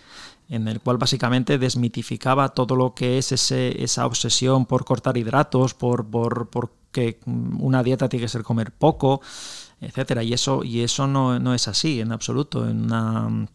[0.49, 5.73] en el cual básicamente desmitificaba todo lo que es ese, esa obsesión por cortar hidratos,
[5.73, 9.21] por, por, por que una dieta tiene que ser comer poco
[9.85, 10.23] etcétera.
[10.23, 12.67] Y eso, y eso no, no es así en absoluto.
[12.67, 13.47] En una,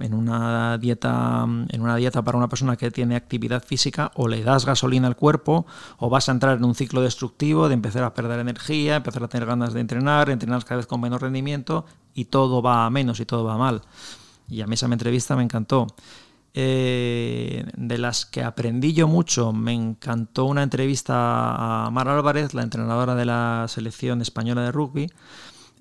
[0.00, 4.42] en una dieta en una dieta para una persona que tiene actividad física o le
[4.42, 5.66] das gasolina al cuerpo
[5.98, 9.28] o vas a entrar en un ciclo destructivo de empezar a perder energía, empezar a
[9.28, 13.20] tener ganas de entrenar, entrenar cada vez con menos rendimiento y todo va a menos
[13.20, 13.82] y todo va mal.
[14.48, 15.86] Y a mí esa entrevista me encantó.
[16.52, 22.62] Eh, de las que aprendí yo mucho, me encantó una entrevista a Mar Álvarez, la
[22.62, 25.06] entrenadora de la selección española de rugby,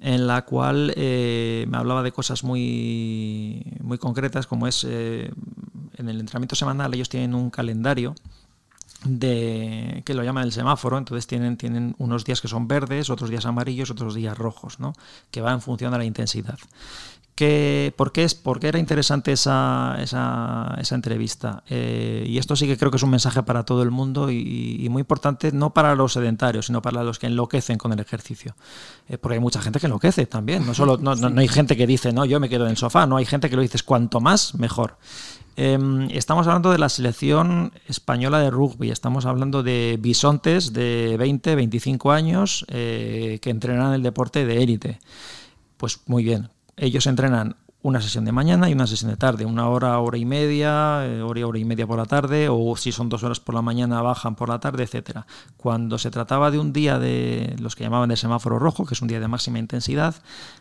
[0.02, 5.32] en la cual eh, me hablaba de cosas muy, muy concretas, como es eh,
[5.98, 8.16] en el entrenamiento semanal ellos tienen un calendario
[9.04, 13.30] de que lo llaman el semáforo, entonces tienen, tienen unos días que son verdes, otros
[13.30, 14.94] días amarillos, otros días rojos, ¿no?
[15.32, 16.60] que va en función de la intensidad.
[17.96, 21.64] ¿Por, qué es, ¿Por qué era interesante esa, esa, entrevista?
[21.70, 24.88] Eh, y esto sí que creo que es un mensaje para todo el mundo y,
[24.90, 28.56] muy importante, no para los sedentarios, sino para los que enloquecen con el ejercicio.
[29.08, 30.66] Eh, porque hay mucha gente que enloquece también.
[30.66, 33.06] No, solo, no, no, hay gente que dice, no, yo me quedo en el sofá,
[33.06, 34.98] no, hay gente que lo dice, cuanto más, mejor.
[35.56, 41.56] Em, estamos hablando de la selección española de rugby, estamos hablando de bisontes de 20,
[41.56, 45.00] 25 años eh, que entrenan el deporte de élite.
[45.78, 49.70] Pues muy bien, ellos entrenan una sesión de mañana y una sesión de tarde, una
[49.70, 52.92] hora, hora y media, eh, hora y hora y media por la tarde, o si
[52.92, 55.26] son dos horas por la mañana bajan por la tarde, etcétera.
[55.56, 59.02] Cuando se trataba de un día de los que llamaban de semáforo rojo, que es
[59.02, 60.16] un día de máxima intensidad,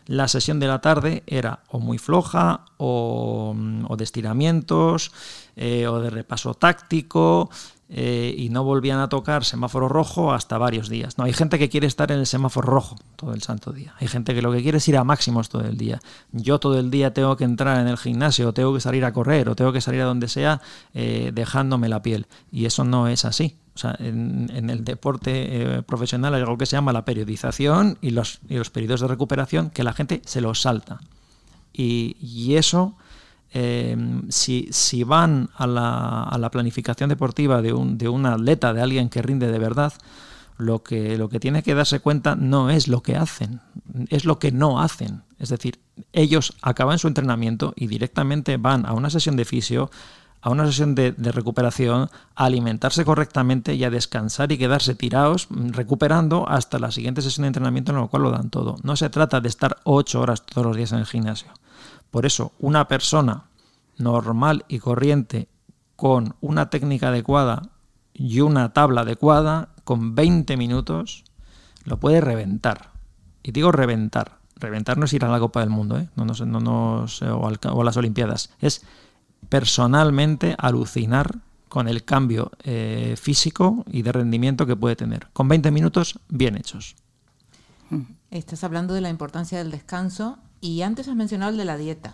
[0.05, 5.11] la sesión de la tarde era o muy floja, o, mm, de estiramientos,
[5.57, 7.49] eh, o de repaso táctico,
[7.91, 11.17] eh, y no volvían a tocar semáforo rojo hasta varios días.
[11.17, 13.95] No, hay gente que quiere estar en el semáforo rojo todo el santo día.
[13.99, 15.99] Hay gente que lo que quiere es ir a máximos todo el día.
[16.31, 19.11] Yo todo el día tengo que entrar en el gimnasio, o tengo que salir a
[19.11, 20.61] correr, o tengo que salir a donde sea
[20.93, 22.27] eh, dejándome la piel.
[22.51, 23.57] Y eso no es así.
[23.73, 28.11] O sea, en, el deporte eh, profesional hay algo que se llama la periodización y
[28.11, 30.99] los, y los periodos de recuperación que la gente se los salta.
[31.73, 32.93] Y, y eso
[33.51, 38.73] Em, si, si, van a la, a la planificación deportiva de un, de un, atleta,
[38.73, 39.93] de alguien que rinde de verdad,
[40.57, 43.61] lo que, lo que tiene que darse cuenta no es lo que hacen,
[44.09, 45.23] es lo que no hacen.
[45.39, 45.79] Es decir,
[46.13, 49.89] ellos acaban su entrenamiento y directamente van a una sesión de fisio,
[50.41, 55.47] a una sesión de, de, recuperación, a alimentarse correctamente y a descansar y quedarse tirados,
[55.49, 58.77] recuperando hasta la siguiente sesión de entrenamiento en la cual lo dan todo.
[58.83, 61.51] No se trata de estar ocho horas todos los días en el gimnasio.
[62.11, 63.45] Por eso, una persona
[63.97, 65.47] normal y corriente
[65.95, 67.61] con una técnica adecuada
[68.13, 71.23] y una tabla adecuada, con 20 minutos,
[71.85, 72.91] lo puede reventar.
[73.43, 74.39] Y digo reventar.
[74.55, 76.09] Reventar no es ir a la Copa del Mundo, ¿eh?
[76.15, 78.51] no, no, o, a las Olimpiadas.
[78.59, 78.85] Es
[79.47, 81.39] personalmente alucinar
[81.69, 85.27] con el cambio eh, físico y de rendimiento que puede tener.
[85.31, 86.95] Con 20 minutos bien hechos.
[88.31, 92.13] Estás hablando de la importancia del descanso y antes has mencionado el de la dieta,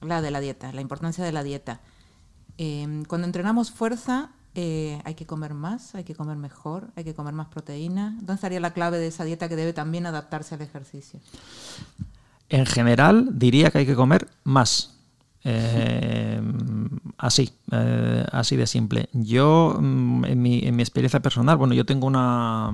[0.00, 1.80] la de la dieta, la importancia de la dieta.
[2.58, 7.14] Em, cuando entrenamos fuerza, eh, hay que comer más, hay que comer mejor, hay que
[7.14, 8.14] comer más proteína.
[8.18, 11.20] ¿Dónde estaría la clave de esa dieta que debe también adaptarse al ejercicio?
[12.48, 14.94] En general, diría que hay que comer más.
[15.44, 16.40] Eh,
[17.18, 19.08] así, eh, así de simple.
[19.12, 22.72] Yo, mm, en mi, en mi, experiencia personal, bueno, yo tengo una,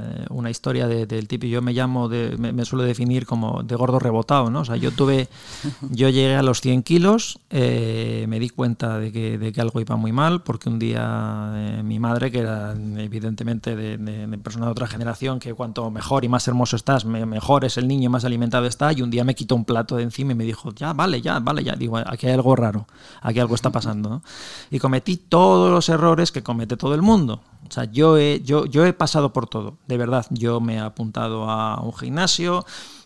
[0.00, 4.00] eh, una historia del tipo, yo me llamo, de, me, suelo definir como de gordo
[4.00, 4.60] rebotado, ¿no?
[4.60, 5.28] O sea, yo tuve,
[5.90, 9.94] yo llegué a los 100 kilos, me di cuenta de que, de que, algo iba
[9.94, 14.88] muy mal, porque un día mi madre, que era evidentemente de, de, persona de otra
[14.88, 18.92] generación, que cuanto mejor y más hermoso estás, mejor es el niño, más alimentado está,
[18.92, 21.38] y un día me quitó un plato de encima y me dijo, ya, vale, ya,
[21.38, 22.86] vale, ya, digo, aquí hay algo raro,
[23.20, 24.22] aquí algo está pasando.
[24.70, 27.40] Y cometí todos los errores que comete todo el mundo.
[27.68, 30.26] O sea, yo he, yo, yo he pasado por todo, de verdad.
[30.30, 32.64] Yo me he apuntado a un gimnasio,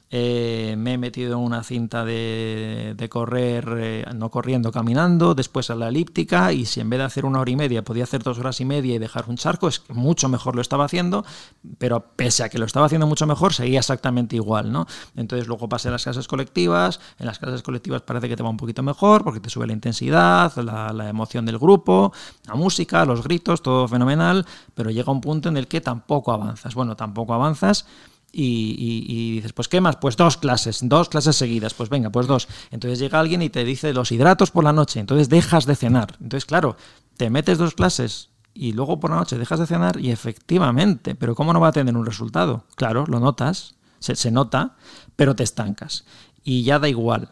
[0.08, 5.74] eh, me he metido en una cinta de, correr, eh, no corriendo, caminando, después a
[5.74, 8.38] la elíptica y si en vez de hacer una hora y media podía hacer dos
[8.38, 11.24] horas y media y dejar un charco, es mucho mejor lo estaba haciendo,
[11.78, 14.86] pero pese a que lo estaba haciendo mucho mejor, seguía exactamente igual, ¿no?
[15.16, 18.50] Entonces luego pasé a las clases colectivas, en las clases colectivas parece que te va
[18.50, 22.12] un poquito mejor porque te sube la intensidad, la, la emoción del grupo,
[22.46, 26.74] la música, los gritos, todo fenomenal, pero llega un punto en el que tampoco avanzas.
[26.74, 27.86] Bueno, tampoco avanzas
[28.32, 29.96] y, dices, pues ¿qué más?
[29.96, 32.48] Pues dos clases, dos clases seguidas, pues venga, pues dos.
[32.70, 36.16] Entonces llega alguien y te dice los hidratos por la noche, entonces dejas de cenar.
[36.20, 36.76] Entonces, claro,
[37.16, 41.34] te metes dos clases y luego por la noche dejas de cenar y efectivamente, pero
[41.34, 42.64] ¿cómo no va a tener un resultado?
[42.76, 44.76] Claro, lo notas, se, se nota,
[45.16, 46.04] pero te estancas.
[46.44, 47.28] Y ya da igual.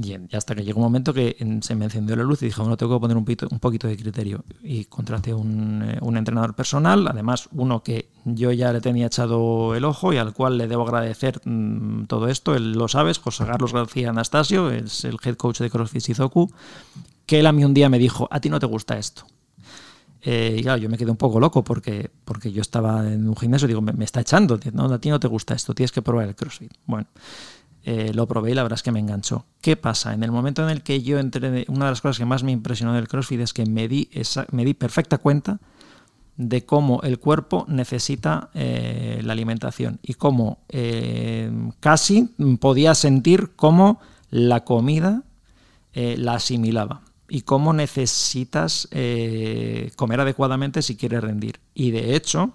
[0.00, 2.76] Y hasta que llegó un momento que se me encendió la luz y dije, bueno,
[2.76, 4.44] tengo que poner un poquito, un poquito de criterio.
[4.62, 9.74] Y contraté un, eh, un, entrenador personal, además uno que yo ya le tenía echado
[9.74, 12.54] el ojo y al cual le debo agradecer mm, todo esto.
[12.54, 16.48] Él lo sabes, José Carlos García Anastasio, es el head coach de CrossFit Shizoku,
[17.26, 19.24] que él a mí un día me dijo, a ti no te gusta esto.
[20.22, 23.36] Eh, y claro, yo me quedé un poco loco porque, porque yo estaba en un
[23.36, 24.84] gimnasio y digo, me, me está echando, ¿no?
[24.84, 26.72] a ti no te gusta esto, tienes que probar el CrossFit.
[26.86, 27.08] Bueno.
[27.90, 29.46] Eh, lo probé y la verdad es que me enganchó.
[29.62, 30.12] ¿Qué pasa?
[30.12, 32.52] En el momento en el que yo entré, una de las cosas que más me
[32.52, 34.10] impresionó del CrossFit es que me di,
[34.52, 35.58] me di perfecta cuenta
[36.36, 42.28] de cómo el cuerpo necesita eh, la alimentación y cómo eh, casi
[42.60, 45.22] podía sentir cómo la comida
[45.94, 48.86] la asimilaba y cómo necesitas
[49.96, 51.58] comer adecuadamente si quieres rendir.
[51.74, 52.52] Y de hecho,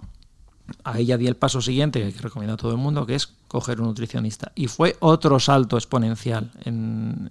[0.84, 3.82] ahí ya di el paso siguiente que recomiendo a todo el mundo, que es coger
[3.82, 4.52] un nutricionista.
[4.56, 7.30] Y fue otro salto exponencial en,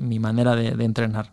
[0.00, 1.32] mi manera de, entrenar,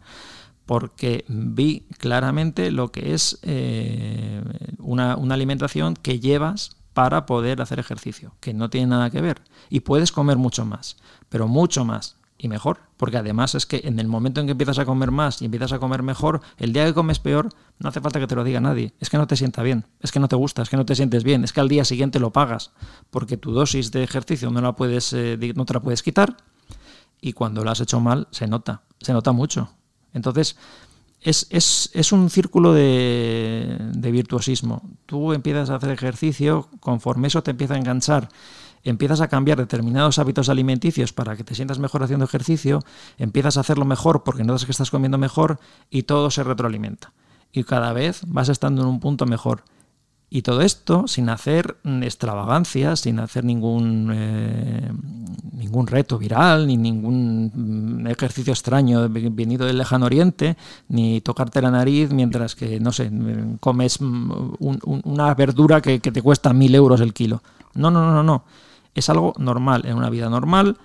[0.66, 4.42] porque vi claramente lo que es eh,
[4.80, 9.42] una, una alimentación que llevas para poder hacer ejercicio, que no tiene nada que ver.
[9.70, 10.98] Y puedes comer mucho más,
[11.30, 14.80] pero mucho más y mejor, porque además es que en el momento en que empiezas
[14.80, 18.02] a comer más y empiezas a comer mejor, el día que comes peor, no hace
[18.02, 20.28] falta que te lo diga nadie, es que no te sienta bien, es que no
[20.28, 22.72] te gusta, es que no te sientes bien, es que al día siguiente lo pagas,
[23.12, 26.38] porque tu dosis de ejercicio no, la puedes, eh, no te la puedes quitar
[27.22, 29.70] y cuando lo has hecho mal se nota, se nota mucho.
[30.14, 30.58] Entonces,
[31.22, 34.82] es, es, es, un círculo de, de virtuosismo.
[35.06, 38.30] Tú empiezas a hacer ejercicio, conforme eso te empieza a enganchar
[38.84, 42.80] empiezas a cambiar determinados hábitos alimenticios para que te sientas mejor haciendo ejercicio,
[43.18, 47.14] empiezas a hacerlo mejor porque notas que estás comiendo mejor y todo se retroalimenta.
[47.52, 49.64] Y cada vez vas estando en un punto mejor.
[50.30, 54.92] Y todo esto sin hacer extravagancias, sin hacer ningún, eh,
[55.52, 61.70] ningún reto viral, ni ningún mm, ejercicio extraño venido del lejano oriente, ni tocarte la
[61.70, 63.12] nariz mientras que, no sé,
[63.60, 64.32] comes mm,
[65.04, 67.44] una verdura que, que te cuesta mil euros el kilo.
[67.76, 68.44] No, no, no, no
[68.96, 70.78] es algo normal en una vida normal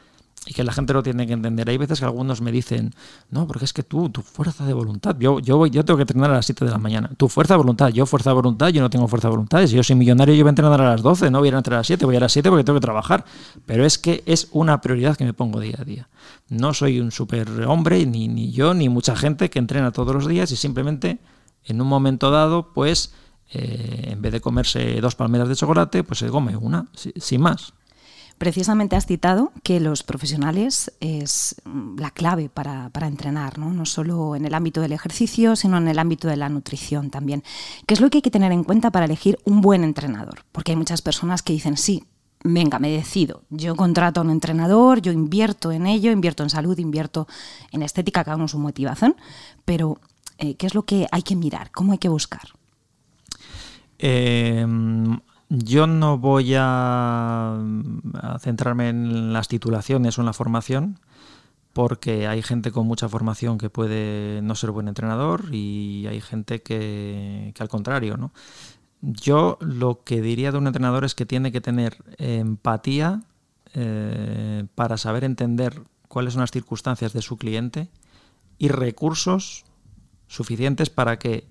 [0.49, 1.68] y que la gente lo tiene que entender.
[1.68, 2.94] Hay veces que algunos me dicen,
[3.31, 6.31] no, porque es que tú, tu fuerza de voluntad, yo, yo, yo tengo que entrenar
[6.31, 7.11] a las 7 de la mañana.
[7.16, 9.66] Tu fuerza de voluntad, yo fuerza de voluntad, yo no tengo fuerza de voluntad.
[9.66, 11.79] Si yo soy millonario, yo voy a entrenar a las 12, no voy a entrenar
[11.79, 13.25] a las 7, voy a las 7 porque tengo que trabajar.
[13.66, 16.09] Pero es que es una prioridad que me pongo día a día.
[16.49, 20.27] No soy un super hombre, ni, ni yo, ni mucha gente que entrena todos los
[20.27, 21.18] días y simplemente
[21.64, 23.12] en un momento dado, pues...
[23.51, 27.73] Eh, en vez de comerse dos palmeras de chocolate, pues se come una, sin más.
[28.38, 31.57] Precisamente has citado que los profesionales es
[31.96, 33.72] la clave para, entrenar, ¿no?
[33.72, 37.42] no solo en el ámbito del ejercicio, sino en el ámbito de la nutrición también.
[37.87, 40.44] ¿Qué es lo que hay que tener en cuenta para elegir un buen entrenador?
[40.53, 42.05] Porque hay muchas personas que dicen, sí,
[42.44, 43.42] venga, me decido.
[43.51, 47.27] Yo contrato a un entrenador, yo invierto en ello, invierto en salud, invierto
[47.72, 49.16] en estética, cada uno su motivación,
[49.64, 49.98] pero
[50.38, 51.72] eh, ¿qué es lo que hay que mirar?
[51.72, 52.48] ¿Cómo hay que buscar?
[53.98, 54.64] Eh,
[55.49, 57.59] yo no voy a,
[58.41, 61.01] centrarme en las titulaciones o en la formación,
[61.73, 66.63] porque hay gente con mucha formación que puede no ser buen entrenador y hay gente
[66.63, 68.33] que, al contrario, ¿no?
[69.01, 73.23] Yo lo que diría de un entrenador es que tiene que tener empatía
[73.75, 77.89] eh, para saber entender cuáles son las circunstancias de su cliente
[78.59, 79.65] y recursos
[80.27, 81.47] suficientes para que,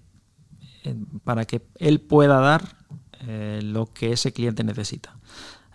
[0.84, 2.76] eh, para que él pueda dar
[3.28, 5.16] eh, lo que ese cliente necesita.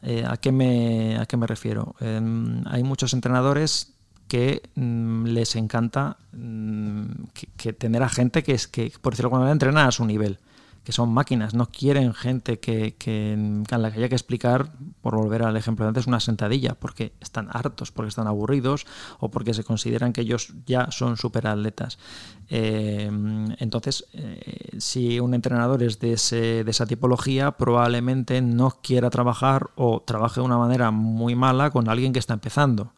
[0.02, 1.94] Eh, ¿a, qué me, ¿A qué me refiero?
[2.00, 3.92] Em, hay muchos entrenadores
[4.28, 7.04] que mm, les encanta mm,
[7.56, 10.38] que, tener a gente que, es, que, por decirlo de alguna entrena a su nivel.
[10.84, 13.36] Que son máquinas, no quieren gente que, que,
[13.70, 17.48] la que haya que explicar, por volver al ejemplo de antes, una sentadilla, porque están
[17.52, 18.86] hartos, porque están aburridos
[19.20, 21.98] o porque se consideran que ellos ya son superatletas.
[22.48, 23.10] Eh,
[23.58, 29.70] entonces, eh, si un entrenador es de, ese, de esa tipología, probablemente no quiera trabajar
[29.76, 32.92] o trabaje de una manera muy mala con alguien que está empezando.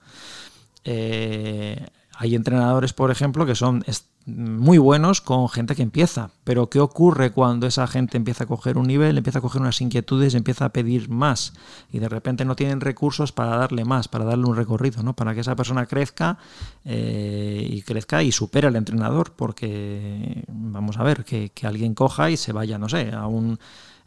[0.85, 3.85] Eh, hay entrenadores, por ejemplo, que son
[4.27, 8.79] muy buenos con gente que empieza, pero ¿qué ocurre cuando esa gente empieza a coger
[8.79, 11.53] un nivel, empieza a coger unas inquietudes, empieza a pedir más
[11.93, 15.15] y de repente no tienen recursos para darle más, para darle un recorrido, ¿no?
[15.15, 16.39] para que esa persona crezca
[16.85, 22.37] eh, y crezca y supere al entrenador, porque vamos a ver, que alguien coja y
[22.37, 23.59] se vaya, no sé, a un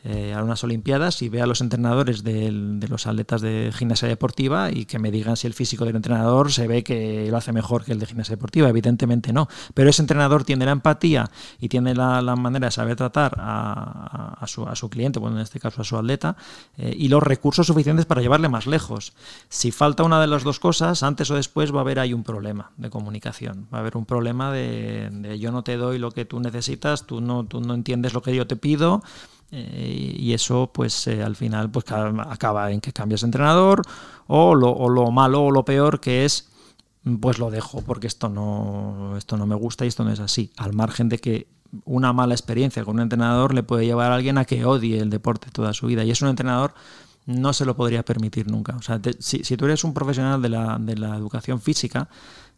[0.10, 2.50] eh, a unas Olimpiadas y vea a los entrenadores de,
[2.88, 6.66] los atletas de gimnasia deportiva y que me digan si el físico del entrenador se
[6.66, 8.70] ve que lo hace mejor que el de gimnasia deportiva.
[8.70, 9.50] Evidentemente no.
[9.74, 11.30] Pero ese entrenador tiene la empatía
[11.60, 15.84] y tiene la, manera de saber tratar a, su, cliente, bueno, en este caso a
[15.84, 16.38] su atleta,
[16.78, 19.12] eh, y los recursos suficientes para llevarle más lejos.
[19.50, 22.24] Si falta una de las dos cosas, antes o después va a haber ahí un
[22.24, 23.68] problema de comunicación.
[23.74, 27.06] Va a haber un problema de, de yo no te doy lo que tú necesitas,
[27.06, 29.02] tú no, tú no entiendes lo que yo te pido.
[29.52, 33.82] Eh, y eso pues eh, al final pues acaba en que cambias de entrenador
[34.28, 36.50] o lo, o lo, malo o lo peor que es
[37.22, 40.52] pues lo dejo porque esto no esto no me gusta y esto no es así.
[40.58, 41.48] Al margen de que
[41.86, 45.10] una mala experiencia con un entrenador le puede llevar a alguien a que odie el
[45.10, 46.04] deporte toda su vida.
[46.04, 46.74] Y es un entrenador
[47.28, 50.50] no se lo podría permitir nunca o sea si, si, tú eres un profesional de
[50.50, 52.10] la, de la educación física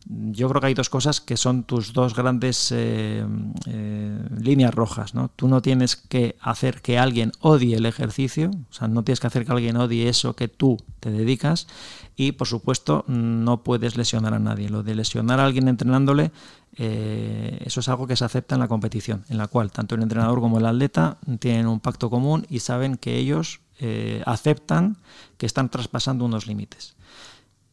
[0.08, 3.26] yo creo que hay dos cosas que son tus dos grandes eh,
[3.68, 5.14] eh, líneas rojas.
[5.14, 5.30] ¿no?
[5.36, 9.28] Tú no tienes que hacer que alguien odie el ejercicio, o sea, no tienes que
[9.28, 11.68] hacer que alguien odie eso que tú te dedicas
[12.16, 14.70] y, por supuesto, no puedes lesionar a nadie.
[14.70, 16.32] Lo de lesionar a alguien entrenándole,
[16.78, 20.02] eh, eso es algo que se acepta en la competición, en la cual tanto el
[20.02, 23.60] entrenador como el atleta tienen un pacto común y saben que ellos
[24.26, 24.98] aceptan
[25.38, 26.96] que están traspasando unos límites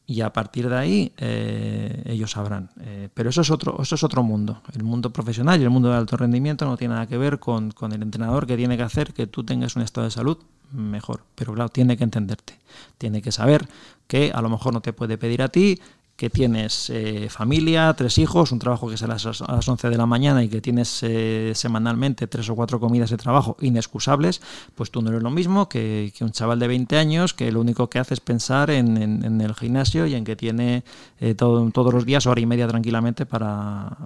[0.06, 2.70] y a partir de ahí eh, ellos sabrán.
[2.80, 4.62] Eh, pero eso es, otro, eso es otro mundo.
[4.72, 7.72] El mundo profesional y el mundo del alto rendimiento no tiene nada que ver con,
[7.72, 10.38] con, el entrenador que tiene que hacer que tú tengas un estado de salud
[10.70, 11.24] mejor.
[11.34, 12.58] Pero claro, tiene que entenderte.
[12.98, 13.68] Tiene que saber
[14.06, 15.80] que a lo mejor no te puede pedir a ti
[16.16, 19.90] que tienes eh, familia, tres hijos, un trabajo que es a las, a las 11
[19.90, 24.40] de la mañana y que tienes eh, semanalmente tres o cuatro comidas de trabajo inexcusables,
[24.74, 27.90] pues tú no eres lo mismo que, un chaval de 20 años que lo único
[27.90, 28.96] que hace es pensar en,
[29.40, 30.84] el gimnasio y en que tiene
[31.20, 33.96] eh, todo, todos los días hora y media tranquilamente para,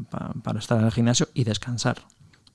[0.42, 2.02] para estar en el gimnasio y descansar.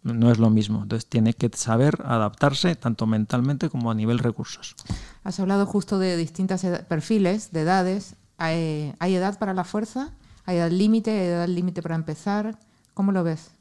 [0.04, 0.84] No es lo mismo.
[0.84, 4.76] Entonces tiene que saber adaptarse tanto mentalmente como a nivel recursos.
[5.24, 8.16] Has hablado justo de distintos perfiles, de edades.
[8.38, 10.12] ¿Hay, edad para la fuerza?
[10.46, 11.12] ¿Hay edad límite?
[11.12, 12.58] ¿Hay edad límite para empezar?
[12.94, 13.52] ¿Cómo lo ves?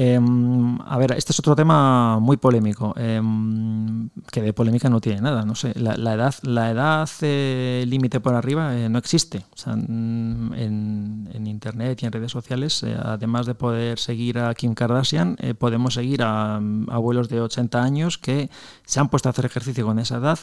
[0.00, 5.20] Em, a ver, este es otro tema muy polémico, em, que de polémica no tiene
[5.20, 5.44] nada.
[5.44, 9.44] No sé, la, edad, la edad eh, límite por arriba eh, no existe.
[9.66, 15.36] Mm, en, internet y en redes sociales, eh, además de poder seguir a Kim Kardashian,
[15.58, 18.50] podemos seguir a, mm, abuelos de 80 años que
[18.86, 20.38] se han puesto a hacer ejercicio con esa edad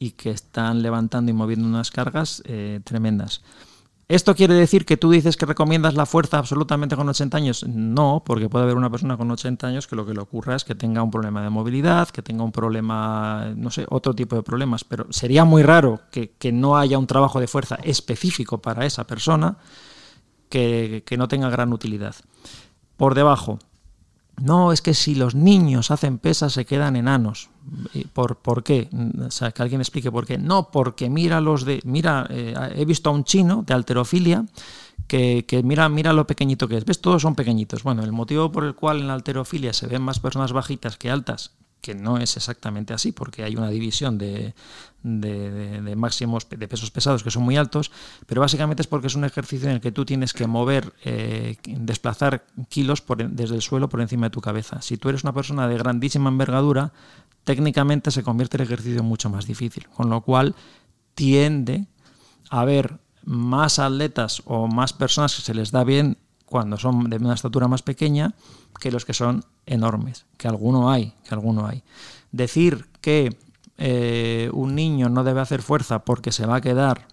[0.00, 2.42] y que están levantando y moviendo unas cargas
[2.82, 3.42] tremendas.
[4.08, 7.64] ¿Esto quiere decir que tú dices que recomiendas la fuerza absolutamente con 80 años?
[7.66, 10.62] No, porque puede haber una persona con 80 años que lo que le ocurra es
[10.62, 14.44] que tenga un problema de movilidad, que tenga un problema, no sé, otro tipo de
[14.44, 19.08] problemas, pero sería muy raro que, no haya un trabajo de fuerza específico para esa
[19.08, 19.56] persona
[20.48, 22.14] que, que no tenga gran utilidad.
[22.96, 23.58] Por debajo,
[24.42, 27.48] no, es que si los niños hacen pesas se quedan enanos.
[28.12, 28.88] ¿Por, ¿Por qué?
[29.26, 30.38] O sea, que alguien explique por qué.
[30.38, 31.80] No, porque mira los de.
[31.84, 34.44] Mira, eh, he visto a un chino de alterofilia
[35.08, 36.84] que, que, mira, mira lo pequeñito que es.
[36.84, 37.00] ¿Ves?
[37.00, 37.82] Todos son pequeñitos.
[37.82, 41.10] Bueno, el motivo por el cual en la alterofilia se ven más personas bajitas que
[41.10, 41.52] altas
[41.86, 44.54] que no es exactamente así, porque hay una división de,
[45.96, 47.92] máximos de pesos pesados que son muy altos,
[48.26, 51.54] pero básicamente es porque es un ejercicio en el que tú tienes que mover, eh,
[51.64, 54.82] desplazar kilos desde el suelo por encima de tu cabeza.
[54.82, 56.92] Si tú eres una persona de grandísima envergadura,
[57.44, 60.56] técnicamente se convierte el ejercicio mucho más difícil, con lo cual
[61.14, 61.86] tiende
[62.50, 67.16] a haber más atletas o más personas que se les da bien cuando son de
[67.16, 68.34] una estatura más pequeña
[68.80, 71.82] que los que son enormes, que alguno hay, que alguno hay.
[72.32, 73.36] Decir que
[73.78, 77.08] eh, un niño no debe hacer fuerza porque se va a quedar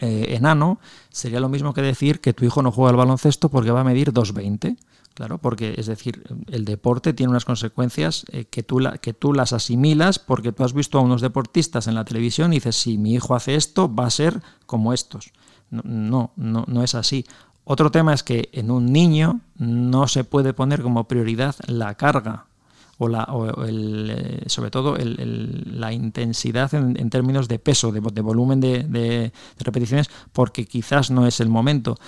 [0.00, 0.80] eh, enano
[1.10, 3.84] sería lo mismo que decir que tu hijo no juega al baloncesto porque va a
[3.84, 4.76] medir 2,20.
[5.14, 9.52] Claro, porque es decir, el deporte tiene unas consecuencias eh, que, tú que tú las
[9.52, 13.14] asimilas porque tú has visto a unos deportistas en la televisión y dices, si mi
[13.14, 15.32] hijo hace esto, va a ser como estos.
[15.70, 17.24] No, no, no es así.
[17.64, 22.46] Otro tema es que en un niño no se puede poner como prioridad la carga
[22.98, 23.28] o, la,
[23.66, 30.66] el, eh, sobre todo la intensidad en, términos de peso, de, volumen de, repeticiones, porque
[30.66, 31.98] quizás no es el momento.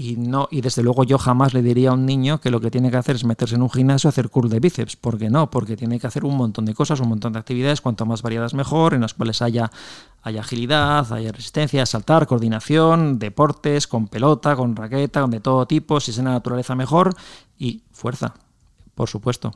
[0.00, 2.70] Y, no, y desde luego yo jamás le diría a un niño que lo que
[2.70, 4.94] tiene que hacer es meterse en un gimnasio a hacer curl de bíceps.
[4.94, 5.50] ¿Por qué no?
[5.50, 8.54] Porque tiene que hacer un montón de cosas, un montón de actividades, cuanto más variadas
[8.54, 9.72] mejor, en las cuales haya,
[10.22, 15.98] haya agilidad, haya resistencia, saltar, coordinación, deportes, con pelota, con raqueta, con de todo tipo,
[15.98, 17.16] si es en la naturaleza mejor,
[17.58, 18.34] y fuerza,
[18.94, 19.50] por supuesto.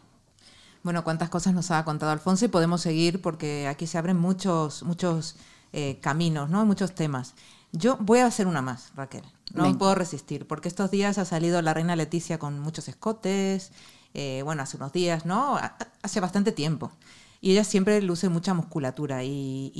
[0.82, 4.82] Bueno, cuántas cosas nos ha contado Alfonso y podemos seguir porque aquí se abren muchos,
[4.82, 5.36] muchos
[5.72, 6.66] eh, caminos, ¿no?
[6.66, 7.36] Muchos temas.
[7.72, 9.24] Yo voy a hacer una más, Raquel.
[9.54, 13.72] No puedo resistir, porque estos días ha salido la reina Leticia con muchos escotes,
[14.14, 15.58] eh, bueno, hace unos días, ¿no?
[16.02, 16.92] Hace bastante tiempo.
[17.40, 19.72] Y ella siempre luce mucha musculatura y,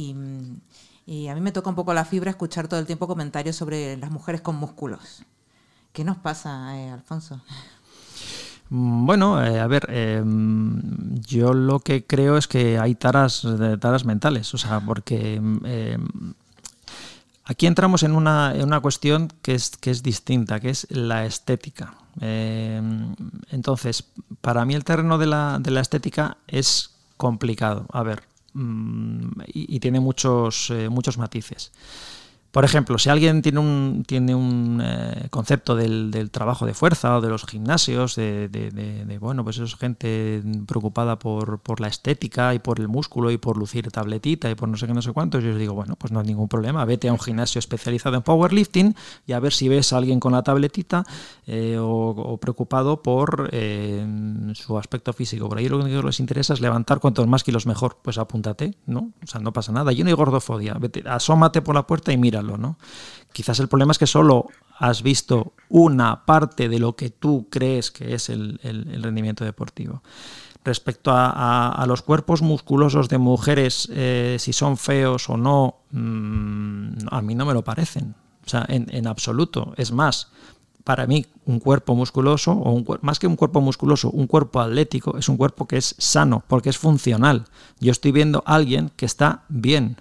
[1.07, 3.97] y, a mí me toca un poco la fibra escuchar todo el tiempo comentarios sobre
[3.99, 5.25] las mujeres con músculos.
[5.93, 7.43] ¿Qué nos pasa, eh, Alfonso?
[8.71, 9.87] Mm, bueno, eh, a ver,
[11.29, 13.47] yo lo que creo es que hay taras,
[13.81, 15.41] taras mentales, o sea, porque
[17.45, 21.27] Aquí entramos en una, en una cuestión que es, que es, distinta, que es la
[21.27, 21.95] estética.
[22.21, 22.81] Eh,
[23.51, 24.05] entonces,
[24.41, 27.87] para mí el terreno de la, de la estética es complicado.
[27.93, 28.23] A ver,
[28.55, 31.73] mm, y, tiene muchos, eh, muchos matices.
[32.53, 37.21] Por ejemplo, si alguien tiene un, tiene un eh, concepto del, trabajo de fuerza o
[37.23, 42.79] de los gimnasios, de, bueno, pues es gente preocupada por, por, la estética y por
[42.79, 45.53] el músculo y por lucir tabletita y por no sé qué, no sé cuántos, yo
[45.53, 48.95] os digo, bueno, pues no hay ningún problema, vete a un gimnasio especializado en powerlifting
[49.27, 51.07] y a ver si ves a alguien con la tabletita
[51.47, 54.07] eh, o, preocupado por eh,
[54.55, 55.49] su aspecto físico.
[55.49, 57.99] Por ahí lo único que les interesa es levantar cuantos más kilos mejor.
[58.03, 59.13] Pues apúntate, ¿no?
[59.23, 59.93] O sea, no pasa nada.
[59.93, 60.75] Yo no hay gordofobia.
[60.75, 62.79] Vete, asómate por la puerta y mira ¿no?
[63.33, 67.91] Quizás el problema es que solo has visto una parte de lo que tú crees
[67.91, 68.59] que es el,
[69.03, 70.03] rendimiento deportivo.
[70.65, 77.23] Respecto a, los cuerpos musculosos de mujeres, eh, si son feos o no, mm, a
[77.23, 78.15] mí no me lo parecen.
[78.45, 79.73] O sea, en, absoluto.
[79.77, 80.31] Es más,
[80.85, 85.29] para mí un cuerpo musculoso, o más que un cuerpo musculoso, un cuerpo atlético, es
[85.29, 87.45] un cuerpo que es sano, porque es funcional.
[87.79, 90.01] Yo estoy viendo a alguien que está bien,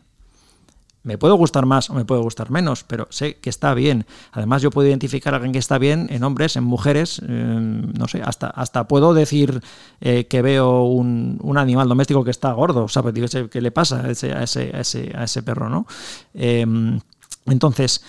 [1.04, 4.06] me puede gustar más o me puede gustar menos, pero sé que está bien.
[4.32, 8.22] Además, yo puedo identificar a alguien que está bien en hombres, en mujeres, no sé,
[8.24, 9.62] hasta, hasta puedo decir
[10.00, 13.14] eh, que veo un, animal doméstico que está gordo, ¿sabes?
[13.50, 14.72] ¿Qué le pasa a ese, a ese,
[15.16, 15.86] a ese, perro, no?
[16.34, 17.00] Em,
[17.46, 18.04] entonces,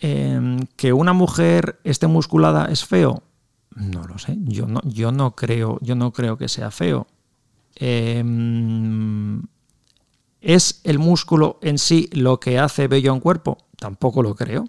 [0.00, 3.22] em, que una mujer esté musculada es feo,
[3.74, 4.36] no lo sé.
[4.40, 7.06] Yo no, yo no creo, yo no creo que sea feo.
[10.42, 13.58] ¿Es el músculo en sí lo que hace bello a un cuerpo?
[13.78, 14.68] Tampoco lo creo.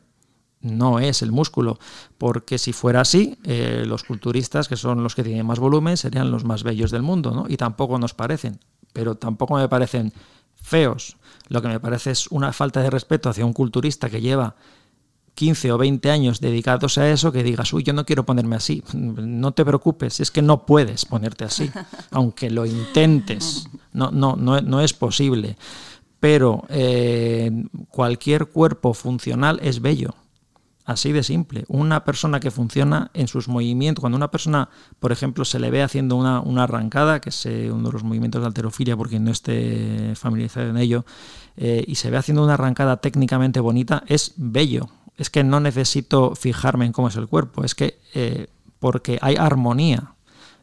[0.62, 1.78] No es el músculo,
[2.18, 6.32] porque si fuera así, eh, los culturistas, que son los que tienen más volumen, serían
[6.32, 7.46] los más bellos del mundo, ¿no?
[7.50, 8.60] Y tampoco nos parecen,
[8.94, 10.14] pero tampoco me parecen
[10.54, 11.18] feos.
[11.50, 14.56] Lo que me parece es una falta de respeto hacia un culturista que lleva
[15.36, 18.84] 15 o 20 años dedicados a eso que digas, uy, yo no quiero ponerme así.
[18.94, 21.72] No te preocupes, es que no puedes ponerte así,
[22.12, 25.58] aunque lo intentes, no, no, no, es posible.
[26.20, 27.52] Pero eh,
[27.90, 30.16] cualquier cuerpo funcional es bello.
[30.86, 31.64] Así de simple.
[31.70, 34.70] Una persona que funciona en sus movimientos, cuando una persona,
[35.00, 38.42] por ejemplo, se le ve haciendo una, arrancada, que es eh, uno de los movimientos
[38.42, 41.06] de alterofilia, porque no esté familiarizado en ello,
[41.56, 46.34] eh, y se ve haciendo una arrancada técnicamente bonita, es bello es que no necesito
[46.36, 48.00] fijarme en cómo es el cuerpo, es que
[48.84, 50.13] porque hay armonía.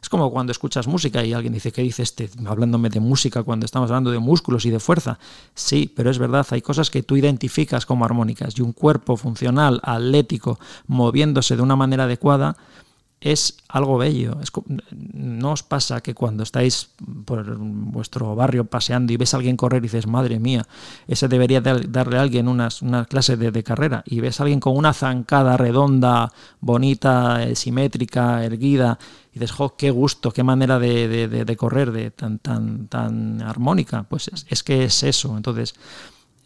[0.01, 2.29] Es como cuando escuchas música y alguien dice, ¿qué dice este?
[2.45, 5.19] Hablándome de música cuando estamos hablando de músculos y de fuerza.
[5.53, 9.79] Sí, pero es verdad, hay cosas que tú identificas como armónicas y un cuerpo funcional,
[9.83, 12.57] atlético, moviéndose de una manera adecuada,
[13.21, 14.37] es algo bello.
[15.13, 16.89] no os pasa que cuando estáis
[17.23, 20.65] por vuestro barrio paseando y ves a alguien correr y dices, madre mía,
[21.07, 22.69] ese debería darle a alguien una
[23.07, 24.03] clase de, carrera.
[24.07, 28.97] Y ves a alguien con una zancada redonda, bonita, eh, simétrica, erguida,
[29.33, 34.03] y dices, jo, qué gusto, qué manera de, correr, de tan, tan, tan armónica.
[34.03, 35.37] Pues es, que es eso.
[35.37, 35.73] Entonces,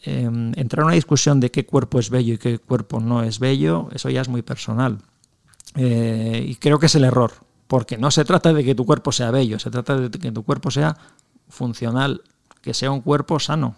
[0.03, 3.39] em, entrar en una discusión de qué cuerpo es bello y qué cuerpo no es
[3.39, 4.99] bello, eso ya es muy personal.
[5.75, 7.31] Eh, y creo que es el error,
[7.67, 10.43] porque no se trata de que tu cuerpo sea bello, se trata de que tu
[10.43, 10.95] cuerpo sea
[11.49, 12.21] funcional,
[12.61, 13.75] que sea un cuerpo sano.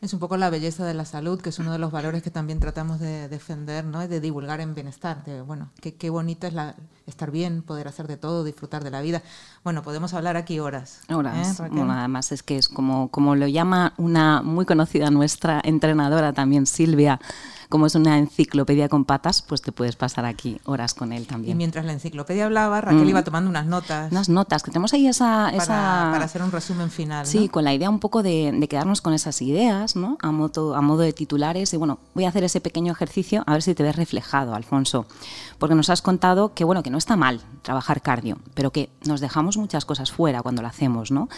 [0.00, 2.30] Es un poco la belleza de la salud, que es uno de los valores que
[2.30, 4.06] también tratamos de defender, ¿no?
[4.06, 5.24] de divulgar en bienestar.
[5.24, 6.76] De, bueno, qué, qué bonito es la,
[7.06, 9.22] estar bien, poder hacer de todo, disfrutar de la vida.
[9.64, 11.00] Bueno, podemos hablar aquí horas.
[11.08, 11.58] Horas.
[11.58, 16.32] ¿eh, bueno, además es que es como, como lo llama una muy conocida nuestra entrenadora
[16.32, 17.18] también, Silvia,
[17.68, 21.52] como es una enciclopedia con patas, pues te puedes pasar aquí horas con él también.
[21.52, 23.08] Y mientras la enciclopedia hablaba, Raquel Mm.
[23.08, 24.10] iba tomando unas notas.
[24.10, 25.46] Unas notas, que tenemos ahí esa...
[25.46, 26.08] para, esa...
[26.12, 27.24] para hacer un resumen final.
[27.26, 27.30] ¿no?
[27.30, 30.16] Sí, con la idea un poco de, de quedarnos con esas ideas, ¿no?
[30.22, 31.72] A modo, a modo de titulares.
[31.74, 35.06] Y bueno, voy a hacer ese pequeño ejercicio a ver si te ves reflejado, Alfonso.
[35.58, 39.20] Porque nos has contado que, bueno, que no está mal trabajar cardio, pero que nos
[39.20, 41.28] dejamos muchas cosas fuera cuando lo hacemos, ¿no?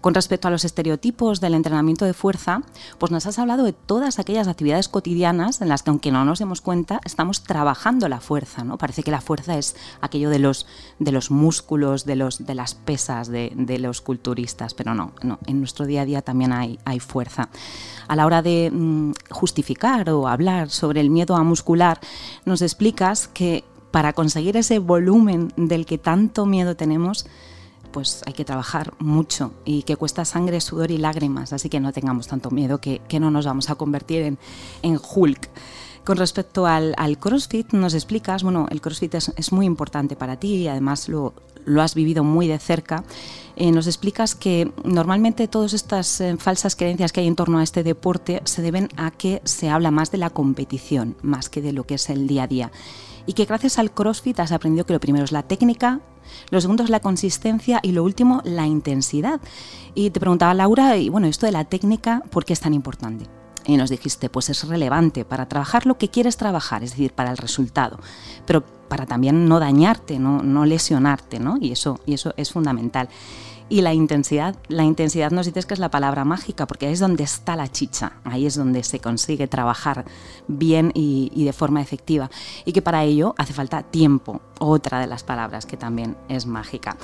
[0.00, 2.62] Con respecto a los estereotipos del entrenamiento de fuerza,
[2.98, 6.38] pues nos has hablado de todas aquellas actividades cotidianas en las que, aunque no nos
[6.38, 8.78] demos cuenta, estamos trabajando la fuerza, ¿no?
[8.78, 10.66] Parece que la fuerza es aquello de los,
[10.98, 15.38] de los músculos, de, los, de las pesas de, de los culturistas, pero no, no,
[15.46, 17.48] en nuestro día a día también hay, hay fuerza.
[18.08, 22.00] A la hora de mm, justificar o hablar sobre el miedo a muscular,
[22.44, 27.26] nos explicas que para conseguir ese volumen del que tanto miedo tenemos,
[27.90, 31.92] pues hay que trabajar mucho y que cuesta sangre, sudor y lágrimas, así que no
[31.92, 34.36] tengamos tanto miedo que, no nos vamos a convertir
[34.82, 35.48] en, Hulk.
[36.04, 40.68] Con respecto al, CrossFit, nos explicas, bueno, el CrossFit es, muy importante para ti y
[40.68, 41.34] además lo,
[41.64, 43.04] lo has vivido muy de cerca.
[43.56, 47.62] Eh, nos explicas que normalmente todas estas eh, falsas creencias que hay en torno a
[47.62, 51.72] este deporte se deben a que se habla más de la competición, más que de
[51.72, 52.72] lo que es el día a día.
[53.26, 56.00] Y que gracias al CrossFit has aprendido que lo primero es la técnica,
[56.50, 59.40] lo segundo es la consistencia y lo último la intensidad.
[59.94, 63.26] Y te preguntaba Laura, y bueno, esto de la técnica, ¿por qué es tan importante?
[63.66, 67.30] Y nos dijiste, pues es relevante para trabajar lo que quieres trabajar, es decir, para
[67.30, 67.98] el resultado,
[68.46, 71.56] pero para también no dañarte, no, no lesionarte, ¿no?
[71.60, 73.08] Y eso, y eso es fundamental.
[73.70, 76.98] Y la intensidad, la intensidad nos dices que es la palabra mágica, porque ahí es
[76.98, 80.04] donde está la chicha, ahí es donde se consigue trabajar
[80.48, 82.30] bien y, de forma efectiva.
[82.64, 86.96] Y que para ello hace falta tiempo, otra de las palabras que también es mágica.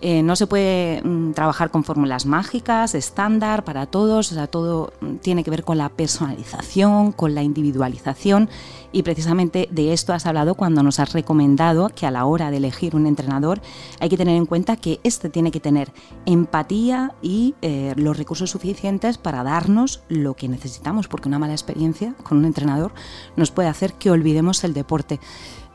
[0.00, 4.92] Eh, no se puede mm, trabajar con fórmulas mágicas, estándar para todos, o sea, todo
[5.00, 8.48] mm, tiene que ver con la personalización, con la individualización
[8.90, 12.56] y precisamente de esto has hablado cuando nos has recomendado que a la hora de
[12.56, 13.60] elegir un entrenador
[14.00, 15.92] hay que tener en cuenta que este tiene que tener
[16.26, 22.14] empatía y eh, los recursos suficientes para darnos lo que necesitamos, porque una mala experiencia
[22.22, 22.92] con un entrenador
[23.36, 25.20] nos puede hacer que olvidemos el deporte.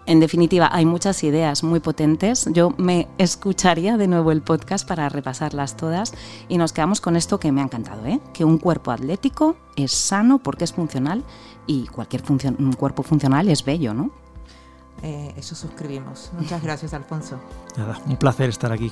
[0.06, 2.48] En definitiva, hay muchas ideas muy potentes.
[2.52, 6.14] Yo me escucharía de nuevo el podcast para repasarlas todas
[6.50, 8.20] y nos quedamos con esto que me ha encantado, ¿eh?
[8.34, 11.24] que un cuerpo atlético es sano porque es funcional
[11.68, 14.12] y cualquier función, un cuerpo funcional es bello, ¿no?
[15.04, 16.32] Eh, eso suscribimos.
[16.38, 17.40] Muchas gracias, Alfonso.
[17.78, 18.92] Nada, un placer estar aquí.